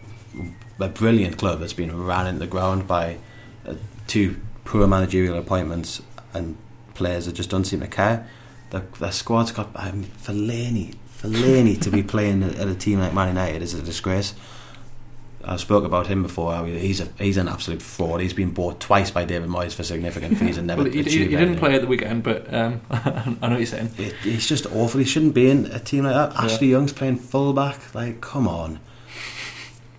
[0.80, 3.18] a brilliant club that's been ran into the ground by
[3.68, 3.76] uh,
[4.08, 6.02] two poor managerial appointments
[6.34, 6.58] and
[6.94, 8.28] players that just don't seem to care.
[8.70, 10.96] Their, their squad's got um, Fellaini.
[11.18, 14.34] Fellaini to be playing at a team like Man United is a disgrace.
[15.44, 16.66] I've spoke about him before.
[16.66, 18.22] He's a he's an absolute fraud.
[18.22, 21.20] He's been bought twice by David Moyes for significant fees and never Well, he, he,
[21.20, 23.92] he didn't play at the weekend, but um, I know what you're saying.
[23.98, 25.00] It, it's just awful.
[25.00, 26.42] He shouldn't be in a team like that.
[26.42, 27.94] Ashley Young's playing fullback.
[27.94, 28.80] Like, come on.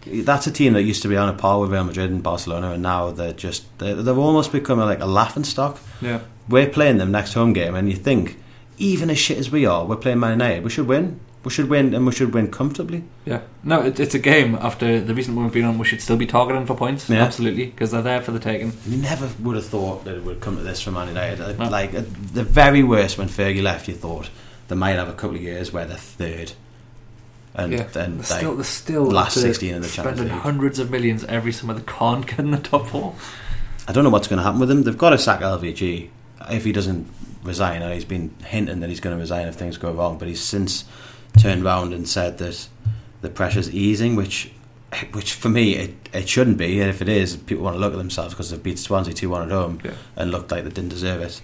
[0.06, 2.72] That's a team that used to be on a par with Real Madrid and Barcelona,
[2.72, 5.78] and now they're just they're, they've almost become like a laughing stock.
[6.00, 6.20] Yeah.
[6.48, 8.36] We're playing them next home game, and you think,
[8.78, 10.64] even as shit as we are, we're playing Man United.
[10.64, 11.20] We should win.
[11.44, 13.02] We should win, and we should win comfortably.
[13.24, 14.54] Yeah, no, it, it's a game.
[14.54, 17.10] After the recent one we've been on, we should still be targeting for points.
[17.10, 17.24] Yeah.
[17.24, 18.72] Absolutely, because they're there for the taking.
[18.86, 21.58] Never would have thought that it would come to this from Man United.
[21.58, 21.68] No.
[21.68, 24.30] Like at the very worst, when Fergie left, you thought
[24.68, 26.52] they might have a couple of years where they're third.
[27.54, 30.42] and Yeah, then they're still, they're still last 16 in the Champions spending League.
[30.42, 31.74] hundreds of millions every summer.
[31.74, 33.14] They can't get in the top four.
[33.88, 34.84] I don't know what's going to happen with them.
[34.84, 36.08] They've got to sack LVG
[36.50, 37.08] if he doesn't
[37.42, 37.82] resign.
[37.82, 40.18] And he's been hinting that he's going to resign if things go wrong.
[40.18, 40.84] But he's since
[41.38, 42.68] turned round and said that
[43.20, 44.50] the pressure's easing, which,
[45.12, 46.80] which for me it, it shouldn't be.
[46.80, 49.30] And if it is, people want to look at themselves because they've beat Swansea two
[49.30, 49.92] one at home Yeah.
[50.16, 51.40] and looked like they didn't deserve it.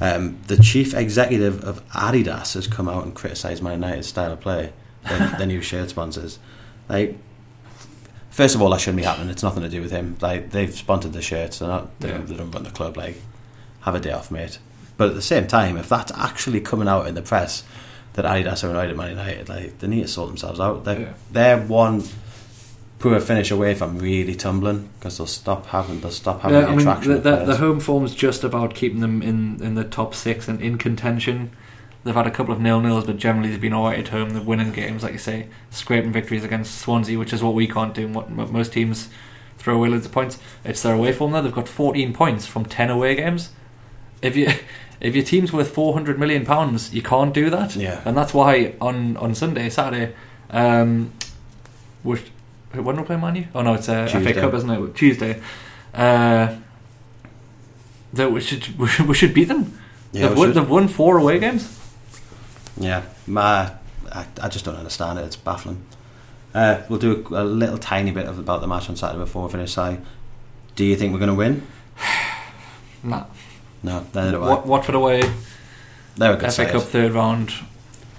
[0.00, 4.40] Um, the chief executive of Adidas has come out and criticised Man United's style of
[4.40, 4.72] play,
[5.08, 6.38] their, their new shirt sponsors.
[6.88, 7.18] Like,
[8.30, 9.28] first of all, that shouldn't be happening.
[9.30, 10.16] It's nothing to do with him.
[10.20, 11.58] Like they've sponsored the shirts.
[11.58, 11.98] They're not.
[12.00, 12.18] They, Yeah.
[12.18, 12.96] don't, they don't run the club.
[12.96, 13.20] Like,
[13.80, 14.58] have a day off, mate.
[14.96, 17.64] But at the same time, if that's actually coming out in the press
[18.14, 20.84] that Adidas are annoyed at Man United, like they need to sort themselves out.
[20.84, 21.12] They're, Yeah.
[21.30, 22.02] they're one
[22.98, 26.66] poor finish away from really tumbling because they'll stop having they'll stop having Yeah, the
[26.68, 27.12] I mean, attraction.
[27.14, 30.60] the, the, the home form's just about keeping them in, in the top six and
[30.60, 31.50] in contention.
[32.04, 34.30] They've had a couple of nil nils, but generally they've been alright at home.
[34.30, 37.94] They're winning games, like you say, scraping victories against Swansea, which is what we can't
[37.94, 38.06] do.
[38.06, 39.08] and What most teams
[39.58, 40.38] throw away loads of points.
[40.64, 41.30] It's their away form.
[41.32, 43.50] Though they've got 14 points from 10 away games.
[44.22, 44.48] If you
[45.00, 47.74] if your team's worth 400 million pounds, you can't do that.
[47.76, 48.00] Yeah.
[48.04, 50.14] and that's why on on Sunday, Saturday,
[50.50, 51.12] um,
[52.02, 52.22] which
[52.72, 53.46] when we playing Man U?
[53.54, 54.94] Oh no, it's uh, FA Cup, isn't it?
[54.94, 55.42] Tuesday.
[55.92, 56.56] Uh,
[58.12, 59.78] that we should we should, we should beat them.
[60.12, 61.78] Yeah, they've, won, they've won four away games.
[62.78, 63.72] Yeah, my,
[64.10, 65.22] I, I just don't understand it.
[65.22, 65.84] It's baffling.
[66.54, 69.46] Uh, we'll do a, a little tiny bit of about the match on Saturday before
[69.46, 69.74] we finish.
[69.74, 69.96] Si,
[70.74, 71.66] do you think we're going to win?
[73.04, 73.24] Nah.
[73.82, 74.48] No, neither do I.
[74.48, 75.22] Wat- Watford away,
[76.16, 76.70] They're a good FA side.
[76.70, 77.52] Cup third round,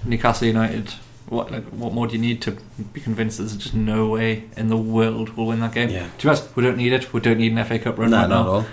[0.04, 0.94] Newcastle United.
[1.30, 2.52] What like what more do you need to
[2.92, 3.38] be convinced?
[3.38, 5.90] There's just no way in the world we'll win that game.
[5.90, 6.08] Yeah.
[6.18, 7.14] To be honest, we don't need it.
[7.14, 8.52] We don't need an FA Cup run No, right not at now.
[8.52, 8.66] all.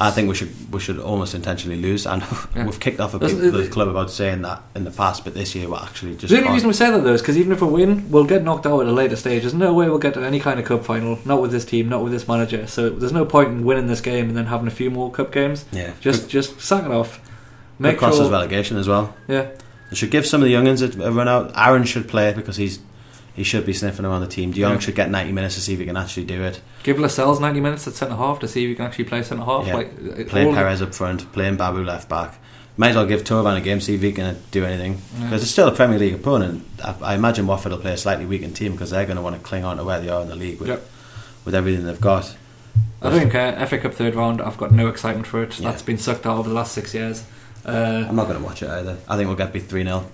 [0.00, 2.22] I think we should we should almost intentionally lose, and
[2.54, 2.66] Yeah.
[2.66, 5.54] we've kicked off a bit the club about saying that in the past, but this
[5.56, 6.28] year we're actually just.
[6.30, 6.54] The only can't.
[6.54, 8.80] reason we say that though is because even if we win, we'll get knocked out
[8.80, 9.42] at a later stage.
[9.42, 11.18] There's no way we'll get to any kind of cup final.
[11.24, 12.66] Not with this team, not with this manager.
[12.68, 15.32] So there's no point in winning this game and then having a few more cup
[15.32, 15.64] games.
[15.72, 17.20] yeah, Just just sack it off.
[17.80, 18.26] make cost sure.
[18.26, 19.16] us relegation as well.
[19.26, 19.48] Yeah,
[19.90, 21.50] They should give some of the youngins a, a run out.
[21.56, 22.78] Aaron should play because he's
[23.38, 24.50] he should be sniffing around the team.
[24.52, 24.78] De Jong Yeah.
[24.80, 26.60] should get ninety minutes to see if he can actually do it.
[26.82, 29.44] give Lascelles 90 minutes at centre half to see if he can actually play centre
[29.44, 29.66] half.
[29.66, 29.74] Yeah.
[29.76, 29.88] Like
[30.20, 32.38] uh, Playing Perez up front, playing Mbabu left back.
[32.76, 34.98] Might as well give Thauvin a game, to see if he can do anything.
[35.18, 35.24] Yeah.
[35.24, 36.64] Because it's still a Premier League opponent.
[36.84, 39.34] I, I imagine Watford will play a slightly weakened team because they're going to want
[39.36, 40.88] to cling on to where they are in the league with, Yep.
[41.44, 42.36] with everything they've got.
[43.02, 43.66] I don't care.
[43.66, 44.40] FA Cup third round.
[44.40, 45.58] I've got no excitement for it.
[45.58, 45.70] Yeah.
[45.70, 47.24] That's been sucked out over the last six years.
[47.66, 48.96] Uh, I'm not going to watch it either.
[49.08, 50.04] I think we'll get beat 3 0.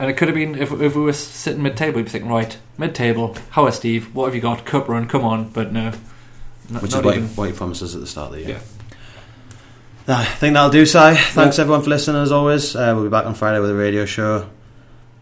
[0.00, 2.56] And it could have been if, if we were sitting mid-table, we'd be thinking, right,
[2.78, 3.36] mid-table.
[3.50, 4.14] how are Steve?
[4.14, 4.64] What have you got?
[4.64, 5.06] Cup run?
[5.06, 5.92] Come on, but no.
[6.70, 8.40] Not, Which not is what he, what he promised us at the start of the
[8.40, 8.60] year.
[10.08, 10.16] Yeah.
[10.18, 10.98] I think that'll do, Si.
[10.98, 12.74] Thanks everyone for listening as always.
[12.74, 14.48] Uh, we'll be back on Friday with a radio show.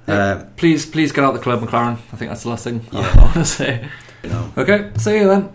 [0.07, 1.95] Uh, Please, please get out the club, McClaren.
[2.13, 3.01] I think that's the last thing Yeah.
[3.19, 3.89] I want to say.
[4.23, 4.53] you know.
[4.57, 5.53] Okay, see you then.